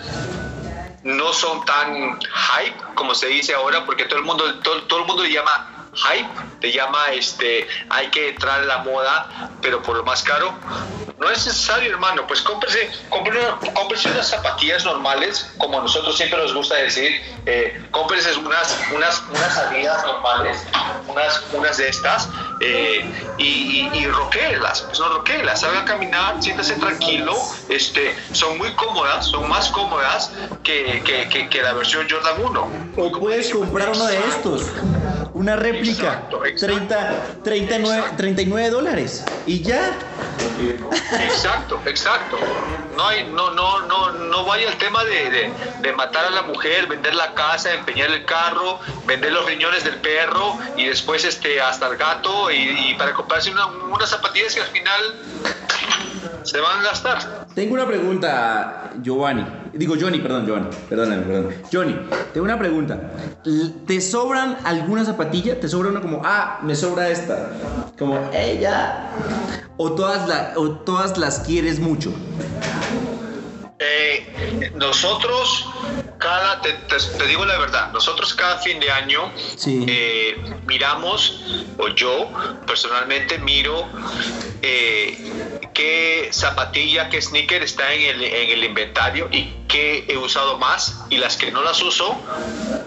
[1.04, 5.06] no son tan hype como se dice ahora, porque todo el mundo, todo, todo el
[5.06, 6.28] mundo le llama hype,
[6.60, 10.54] le llama este, hay que entrar en la moda, pero por lo más caro.
[11.18, 16.54] No es necesario, hermano, pues cómprese, cómprese, unas zapatillas normales, como a nosotros siempre nos
[16.54, 20.64] gusta decir, eh, cómprese unas, unas, unas salidas normales,
[21.08, 22.28] unas, unas de estas,
[22.60, 27.36] eh, y, y, y roquéelas, pues no roquéelas, salga a caminar, siéntase tranquilo,
[27.68, 30.30] este, son muy cómodas, son más cómodas
[30.62, 32.70] que, que, que, que la versión Jordan 1.
[32.96, 34.62] O puedes comprar uno de estos.
[35.34, 35.90] Una réplica.
[36.06, 36.76] Exacto, exacto.
[36.76, 39.24] 30, 39, 39 dólares.
[39.46, 39.92] Y ya.
[41.20, 42.36] Exacto, exacto.
[42.96, 46.42] No hay, no, no, no, no vaya al tema de, de- de matar a la
[46.42, 51.60] mujer, vender la casa, empeñar el carro, vender los riñones del perro y después este
[51.60, 55.14] hasta el gato y, y para comprarse una- unas zapatillas que al final
[56.42, 57.46] se van a gastar.
[57.54, 59.44] Tengo una pregunta, Giovanni.
[59.78, 60.68] Digo, Johnny, perdón, Giovanni.
[60.88, 61.54] Perdóname, perdón.
[61.72, 61.96] Johnny,
[62.34, 63.00] tengo una pregunta.
[63.86, 65.58] ¿Te sobran alguna zapatilla?
[65.60, 67.52] ¿Te sobra una como, ah, me sobra esta?
[67.96, 69.10] Como, ella.
[69.76, 72.12] ¿O todas, la- o todas las quieres mucho?
[73.78, 75.68] Eh, nosotros,
[76.18, 79.84] cada, te, te- te digo la verdad, nosotros cada fin de año Sí.
[79.88, 82.28] eh, miramos, o yo
[82.66, 83.86] personalmente miro
[84.62, 90.58] eh, qué zapatilla, qué sneaker está en el, en el inventario y qué he usado
[90.58, 92.16] más y las que no las uso,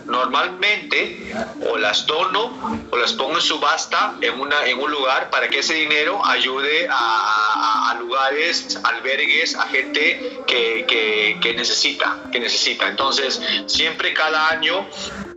[0.06, 1.34] normalmente
[1.70, 5.60] o las dono o las pongo en subasta en, una, en un lugar para que
[5.60, 12.88] ese dinero ayude a, lugares, albergues, a gente que, que- que necesita, que necesita.
[12.88, 14.88] Entonces, siempre cada año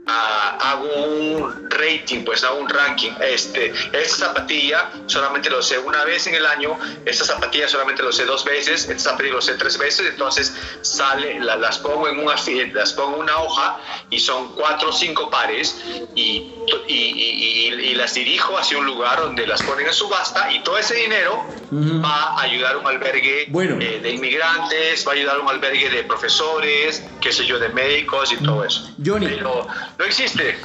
[0.07, 3.11] ah, hago un rating, pues hago un ranking.
[3.21, 8.13] Este, esta zapatilla solamente lo sé una vez en el año, esta zapatilla solamente lo
[8.13, 12.19] sé dos veces, esta zapatilla lo sé tres veces, entonces sale, la- las pongo en
[12.19, 13.79] una fi- las pongo en una hoja
[14.11, 15.77] y son cuatro o cinco pares
[16.15, 16.51] y,
[16.89, 20.95] y- y- las dirijo hacia un lugar donde las ponen en subasta y todo ese
[20.95, 21.45] dinero
[22.05, 23.77] va a ayudar a un albergue Bueno.
[23.81, 27.69] eh, de inmigrantes, va a ayudar a un albergue de profesores, qué sé yo, de
[27.71, 28.89] médicos y todo eso.
[29.05, 29.27] Johnny.
[29.27, 29.67] Pero
[29.99, 30.57] no existe.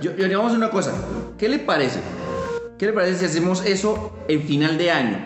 [0.00, 0.94] Yo, yo digamos una cosa.
[1.38, 2.00] ¿Qué le parece?
[2.78, 5.18] ¿Qué le parece si hacemos eso en final de año?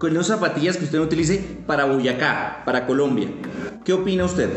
[0.00, 3.28] Con las zapatillas que usted utilice para Boyacá, para Colombia.
[3.84, 4.48] ¿Qué opina usted?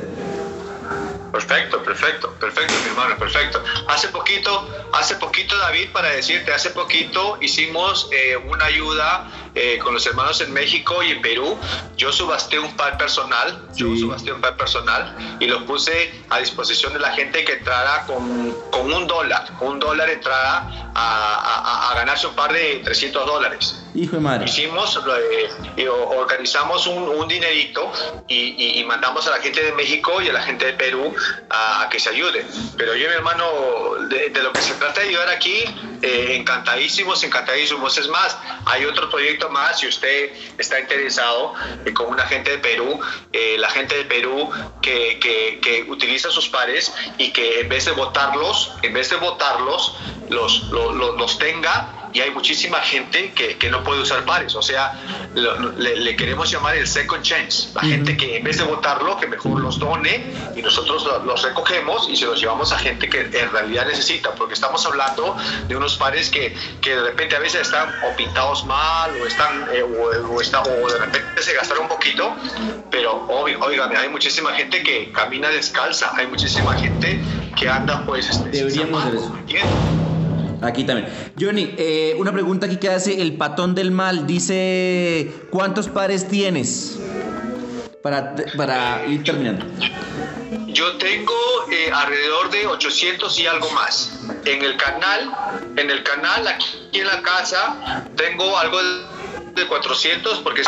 [1.33, 3.61] Perfecto, perfecto, perfecto, mi hermano, perfecto.
[3.89, 9.93] Hace poquito, hace poquito, David, para decirte, hace poquito hicimos eh, una ayuda eh, con
[9.93, 11.57] los hermanos en México y en Perú.
[11.97, 16.93] Yo subasté un par personal, yo subasté un par personal y lo puse a disposición
[16.93, 21.89] de la gente que entrara con, con un dólar, con un dólar entrara a, a-
[21.89, 24.45] a- a ganarse un par de 300 dólares Hijo de madre.
[24.45, 24.99] hicimos,
[25.77, 27.91] eh, organizamos un, un dinerito
[28.27, 31.13] y, y- y mandamos a la gente de México y a la gente de Perú
[31.49, 32.45] a, a que se ayude.
[32.77, 33.45] Pero yo, mi hermano,
[34.09, 35.63] de, de lo que se trata de ayudar aquí,
[36.01, 37.97] eh, encantadísimos, encantadísimos.
[37.97, 41.53] Es más, hay otro proyecto más, si usted está interesado,
[41.85, 42.99] eh, con una gente de Perú,
[43.31, 44.49] eh, la gente de Perú
[44.81, 49.95] que, que- utiliza sus pares y que en vez de votarlos, en vez de votarlos,
[50.29, 54.55] los, los, los- los tenga y hay muchísima gente que, que no puede usar pares.
[54.55, 54.93] O sea,
[55.33, 57.69] lo- le, le queremos llamar el second chance.
[57.73, 60.23] La gente que en vez de votarlo, que mejor los done
[60.55, 64.35] y nosotros lo- los recogemos y se los llevamos a gente que en realidad necesita,
[64.35, 65.35] porque estamos hablando
[65.67, 69.67] de unos pares que, que de repente a veces están o pintados mal o están
[69.73, 72.35] eh, o, o está- o de repente se gastaron un poquito,
[72.91, 77.19] pero óigame, hay muchísima gente que camina descalza, hay muchísima gente
[77.55, 79.03] que anda pues este, Deberíamos
[80.63, 81.09] Aquí también.
[81.39, 84.25] Johnny, eh, una pregunta aquí que hace el patón del mal.
[84.25, 86.99] Dice, ¿cuántos pares tienes?
[88.01, 89.65] Para, para ir terminando.
[90.67, 91.33] Yo tengo
[91.71, 94.21] eh, alrededor de 800 y algo más.
[94.45, 95.31] En el canal,
[95.77, 99.03] en el canal aquí en la casa tengo algo de
[99.61, 100.63] 400 porque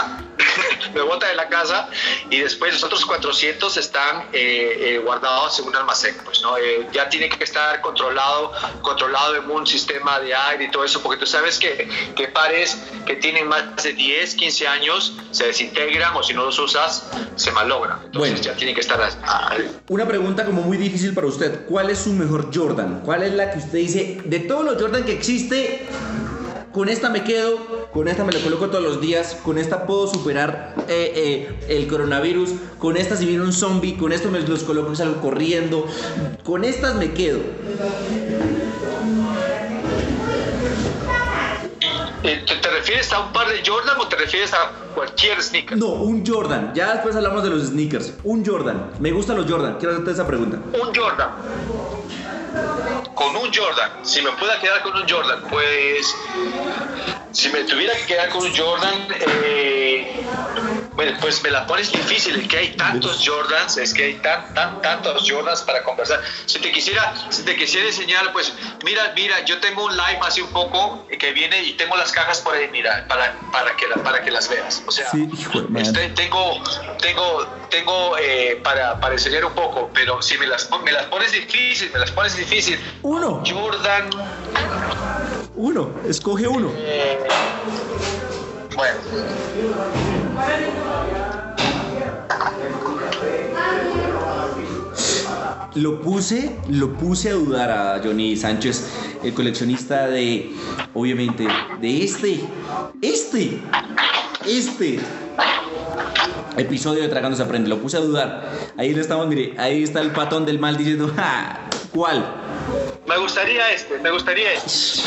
[0.94, 1.90] me bota de la casa
[2.30, 6.16] y después los otros 400 están eh, eh, guardados en un almacén.
[6.24, 6.58] Pues, ¿no?
[6.58, 11.02] Eh, ya tiene que estar controlado, controlado en un sistema de aire y todo eso,
[11.02, 16.16] porque tú sabes que, que pares que tienen más de 10, 15 años se desintegran
[16.16, 18.00] o si no los usas se malogran.
[18.06, 18.44] Entonces Bueno.
[18.44, 19.56] ya tienen que estar a-
[19.88, 21.66] Una pregunta como muy difícil para usted.
[21.66, 23.02] ¿Cuál es su mejor Jordan?
[23.04, 25.86] ¿Cuál es la que usted dice, de todos los Jordan que existe,
[26.76, 30.08] con esta me quedo, con esta me la coloco todos los días, con esta puedo
[30.08, 32.50] superar eh, eh, el coronavirus,
[32.80, 35.88] con esta si viene un zombie, con esto me los coloco y salgo corriendo,
[36.44, 37.40] con estas me quedo?
[42.24, 45.78] Eh, ¿Te, te refieres a un par de Jordan o te refieres a cualquier sneaker?
[45.78, 46.74] No, un Jordan.
[46.76, 48.16] Ya después hablamos de los sneakers.
[48.26, 48.92] Un Jordan.
[49.00, 49.78] Me gustan los Jordan.
[49.78, 50.60] Quiero hacerte esa pregunta.
[50.74, 51.30] Un Jordan.
[53.36, 53.92] Un Jordan.
[54.04, 56.16] Si me pueda quedar con un Jordan, pues.
[57.32, 59.08] Si me tuviera que quedar con un Jordan,
[59.44, 60.24] eh,
[61.06, 62.36] bueno, pues me la pones difícil.
[62.36, 66.22] Es que hay tantos Jordans, es que hay tan, tan, tantos Jordans para conversar.
[66.45, 68.53] Si te quisiera, si te quisiera enseñar, pues
[68.84, 72.41] mira, mira, yo tengo un live hace un poco que viene y tengo las cajas
[72.41, 74.84] por ahí, mira, para, para, que, para que las veas.
[74.88, 75.30] O sea, Sí,
[75.76, 76.62] este, tengo,
[76.99, 81.32] tengo, tengo eh, para, para enseñar un poco, pero si me las, me las pones
[81.32, 82.80] difícil, me las pones difícil.
[83.01, 83.43] Uno.
[83.45, 84.10] Jordan,
[85.56, 85.89] Uno.
[86.08, 86.72] Escoge uno.
[86.76, 87.28] eh,
[88.76, 88.99] bueno,
[95.76, 98.88] Lo puse, lo puse a dudar a Johnny Sánchez,
[99.24, 100.52] el coleccionista de,
[100.94, 101.46] obviamente,
[101.82, 102.40] de este,
[103.02, 103.60] este,
[104.48, 105.00] este
[106.56, 107.68] episodio de Tragando se aprende.
[107.68, 108.50] Lo puse a dudar.
[108.78, 112.26] Ahí lo estamos, mire, ahí está el patón del mal diciendo, "Ja, ¿cuál?
[113.08, 115.02] me gustaría este, me gustaría este.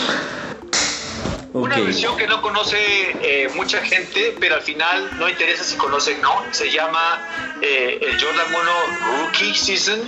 [1.62, 2.78] Una versión que no conoce
[3.22, 6.44] eh, mucha gente, pero al final no interesa si conocen no.
[6.52, 7.26] Se llama
[7.60, 8.70] eh, el Jordan 1
[9.18, 10.00] Rookie Season.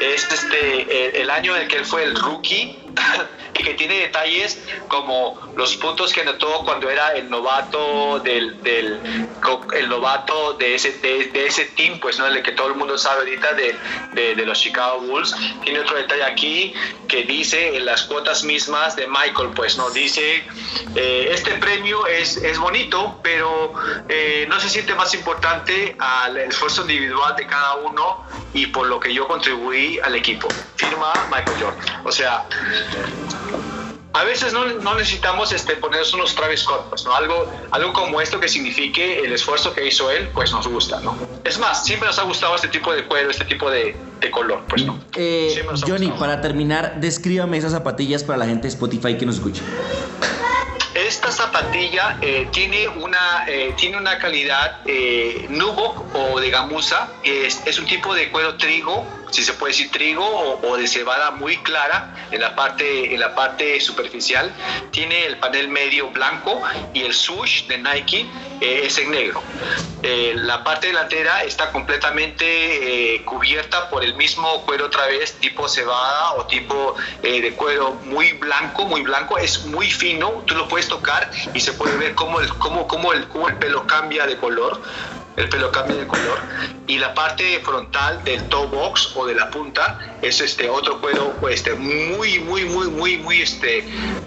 [0.00, 2.78] Es este, eh, el año en el que él fue el rookie
[3.62, 9.00] que tiene detalles como los puntos que anotó cuando era el novato del, del
[9.74, 12.96] el novato de ese de, de ese team pues no el que todo el mundo
[12.98, 13.76] sabe ahorita de,
[14.12, 15.34] de, de los Chicago Bulls.
[15.64, 16.74] Tiene otro detalle aquí
[17.08, 20.44] que dice en las cuotas mismas de Michael pues no dice
[20.94, 23.72] eh, este premio es, es bonito pero
[24.08, 28.98] eh, no se siente más importante al esfuerzo individual de cada uno y por lo
[28.98, 30.48] que yo contribuí al equipo.
[30.76, 32.06] Firma Michael Jordan.
[32.06, 32.46] O sea
[34.14, 37.14] a veces no, no necesitamos este, ponernos unos Travis Scott, pues, ¿no?
[37.14, 41.16] algo, algo como esto que signifique el esfuerzo que hizo él, pues nos gusta, ¿no?
[41.44, 44.64] Es más, siempre nos ha gustado este tipo de cuero, este tipo de, de color,
[44.68, 44.98] pues no.
[45.14, 46.18] Eh, Johnny, gustado.
[46.18, 49.62] para terminar, descríbame esas zapatillas para la gente de Spotify que nos escucha.
[50.94, 57.78] Esta zapatilla eh, tiene, una, eh, tiene una calidad eh, nubuck o de gamuza, es
[57.78, 61.56] un tipo de cuero trigo, si se puede decir trigo, o, o de cebada muy
[61.58, 64.52] clara en la, parte, en la parte superficial.
[64.90, 66.62] Tiene el panel medio blanco
[66.94, 68.26] y el swoosh de Nike
[68.60, 69.42] eh, es en negro.
[70.02, 75.68] Eh, la parte delantera está completamente eh, cubierta por el mismo cuero otra vez, tipo
[75.68, 79.38] cebada o tipo eh, de cuero muy blanco, muy blanco.
[79.38, 83.12] Es muy fino, tú lo puedes tocar y se puede ver cómo el, cómo, cómo
[83.12, 84.80] el, cómo el pelo cambia de color.
[85.38, 86.38] El pelo cambia de color
[86.88, 91.32] y la parte frontal del toe box o de la punta es este otro cuero
[91.48, 93.84] este muy muy muy muy muy este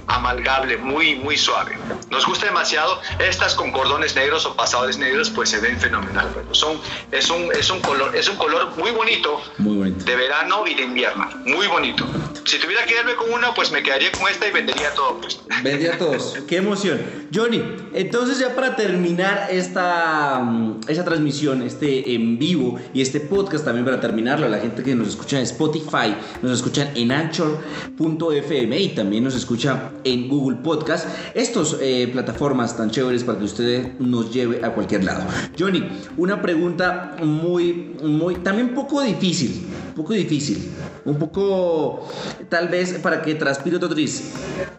[0.07, 1.77] amalgable, muy muy suave.
[2.09, 6.29] Nos gusta demasiado estas con cordones negros o pasadores negros pues se ven fenomenal.
[6.33, 6.79] Bueno, son
[7.11, 10.05] es un es un color es un color muy bonito Muy bonito.
[10.05, 12.05] de verano y de invierno, muy bonito.
[12.45, 15.19] Si tuviera que quedarme con una, pues me quedaría con esta y vendería todo.
[15.21, 15.39] Pues.
[15.61, 16.37] Vendí a todos.
[16.47, 16.99] Qué emoción.
[17.33, 23.65] Johnny, entonces ya para terminar esta, mm, esa transmisión, este en vivo y este podcast
[23.65, 28.79] también para terminarlo, a la gente que nos escucha en Spotify, nos escuchan en Anchor.fm
[28.79, 31.07] y también nos escucha en Google Podcast.
[31.33, 35.23] Estas eh, plataformas tan chéveres para que usted nos lleve a cualquier lado.
[35.57, 35.83] Johnny,
[36.17, 40.69] una pregunta muy, muy, también poco difícil, poco difícil,
[41.05, 42.07] un poco,
[42.49, 44.33] tal vez para que transpire otro tris.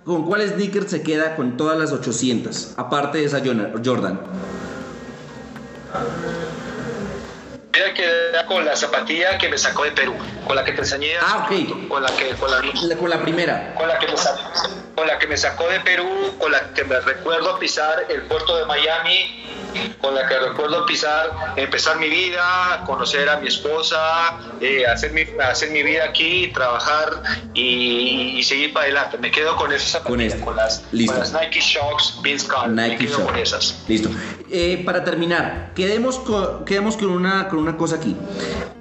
[0.04, 2.74] ¿Con cuál sneaker se queda con todas las 800?
[2.76, 3.42] Aparte de esa
[3.84, 4.20] Jordan.
[7.74, 8.04] Mira que
[8.46, 10.14] con la zapatilla que me sacó de Perú,
[10.46, 11.14] con la que te enseñé.
[11.20, 11.88] Ah, ok.
[11.88, 13.74] Con la que, con la, con la primera.
[13.74, 14.42] Con la que me sacó,
[14.94, 18.56] con la que me sacó de Perú, con la que me recuerdo pisar el puerto
[18.56, 19.42] de Miami
[20.00, 25.22] con la que recuerdo pisar, empezar mi vida, conocer a mi esposa, eh, hacer, mi,
[25.40, 27.22] hacer mi vida aquí, trabajar
[27.54, 29.18] y, seguir para adelante.
[29.18, 32.70] Me quedo con esas con, con, las, Nike Shocks Vince Carter.
[32.70, 33.82] Nike Me con esas.
[33.88, 34.10] Listo.
[34.54, 38.14] Eh, para terminar, quedemos con, quedemos con, una, con una cosa aquí.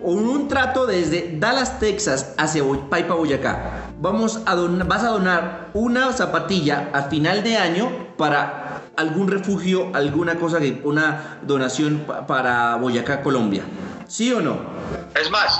[0.01, 3.93] Un trato desde Dallas, Texas, hacia Paipa, Boyacá.
[4.01, 10.35] Vamos a vas a donar una zapatilla a final de año para algún refugio, alguna
[10.35, 13.63] cosa, que una donación para Boyacá, Colombia.
[14.11, 14.59] ¿Sí o no?
[15.15, 15.57] Es más,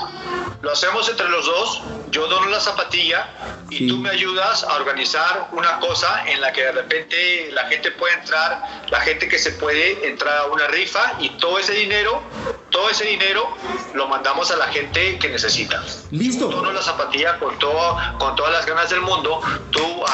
[0.60, 1.82] lo hacemos entre los dos.
[2.10, 3.26] Yo dono la zapatilla
[3.70, 7.90] y tú me ayudas a organizar una cosa en la que de repente la gente
[7.92, 12.22] puede entrar, la gente que se puede entrar a una rifa y todo ese dinero,
[12.68, 13.56] todo ese dinero
[13.94, 15.82] lo mandamos a la gente que necesita.
[16.10, 16.50] Listo.
[16.50, 19.40] Yo dono la zapatilla con todo, con todas las ganas del mundo.
[19.70, 20.04] Tú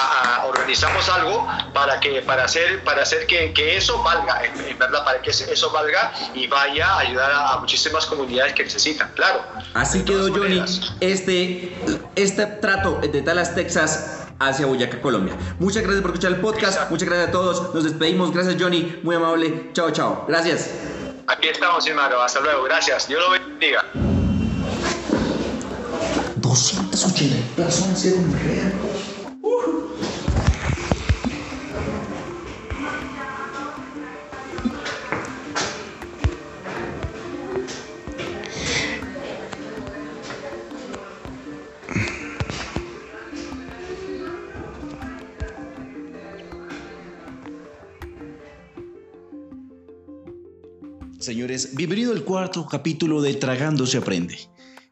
[0.46, 5.20] organizamos algo para que para hacer para hacer que, que eso valga, en, verdad, para
[5.20, 9.10] que eso valga y vaya a ayudar a, a muchísimas comunidades que necesitan.
[9.14, 9.42] Claro.
[9.74, 10.62] Así quedó Johnny
[11.00, 11.72] este,
[12.16, 15.34] este trato de Dallas, Texas hacia Boyacá, Colombia.
[15.58, 16.90] Muchas gracias por escuchar el podcast.
[16.90, 17.74] Muchas gracias a todos.
[17.74, 18.32] Nos despedimos.
[18.32, 19.00] Gracias, Johnny.
[19.02, 19.70] Muy amable.
[19.72, 20.24] Chao, chao.
[20.28, 20.70] Gracias.
[21.26, 22.20] Aquí estamos, hermano.
[22.20, 22.64] Hasta luego.
[22.64, 23.08] Gracias.
[23.08, 23.84] Dios lo bendiga.
[26.36, 28.72] 280 personas en real.
[51.28, 54.38] Señores, bienvenido al cuarto capítulo de Tragando se aprende.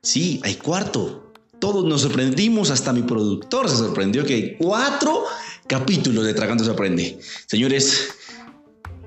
[0.02, 1.32] Sí, hay cuarto.
[1.58, 5.24] Todos nos sorprendimos, hasta mi productor se sorprendió que hay cuatro
[5.66, 7.18] capítulos de Tragando se aprende.
[7.46, 8.10] Señores,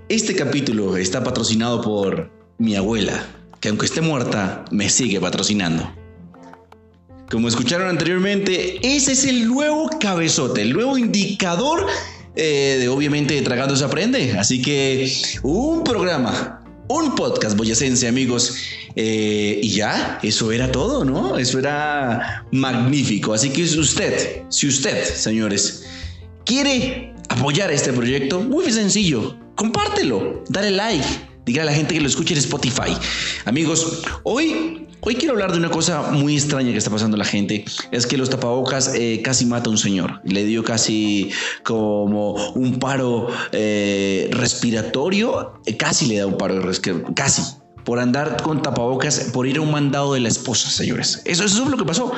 [0.07, 3.27] este capítulo está patrocinado por mi abuela,
[3.59, 5.87] que aunque esté muerta, me sigue patrocinando.
[7.29, 11.85] Como escucharon anteriormente, ese es el nuevo cabezote, el nuevo indicador
[12.35, 14.31] eh, de obviamente Tragando se aprende.
[14.39, 15.13] Así que
[15.43, 16.58] un programa
[16.89, 18.55] un podcast boyacense, amigos.
[18.95, 21.37] Eh, y ya, eso era todo, ¿no?
[21.37, 23.33] Eso era magnífico.
[23.33, 25.85] Así que si usted, si usted, señores,
[26.45, 31.05] quiere apoyar este proyecto, muy sencillo, compártelo, dale like,
[31.49, 32.95] diga a la gente que lo escuche en Spotify.
[33.45, 37.25] Amigos, hoy Hoy quiero hablar de una cosa muy extraña que está pasando a la
[37.25, 37.63] gente.
[37.93, 40.19] Es que los tapabocas eh, casi mata a un señor.
[40.25, 41.31] Le dio casi
[41.63, 45.53] como un paro eh, respiratorio.
[45.65, 47.15] Eh, casi le da un paro respiratorio.
[47.15, 47.41] Casi.
[47.85, 51.21] Por andar con tapabocas, por ir a un mandado de la esposa, señores.
[51.23, 52.11] Eso es lo que pasó.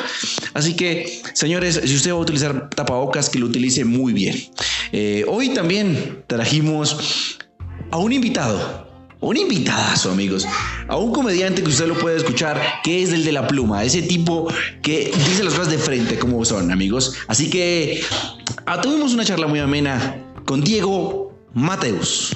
[0.55, 4.35] Así que, señores, si usted va a utilizar tapabocas, que lo utilice muy bien.
[5.27, 7.37] hoy también trajimos
[7.91, 8.90] a un invitado
[9.21, 10.45] un invitadazo, amigos,
[10.87, 14.01] a un comediante que usted lo puede escuchar, que es el de la pluma, ese
[14.01, 14.47] tipo
[14.81, 17.15] que dice las cosas de frente como son, amigos.
[17.27, 18.03] Así que
[18.65, 22.35] ah, tuvimos una charla muy amena con Diego Mateus.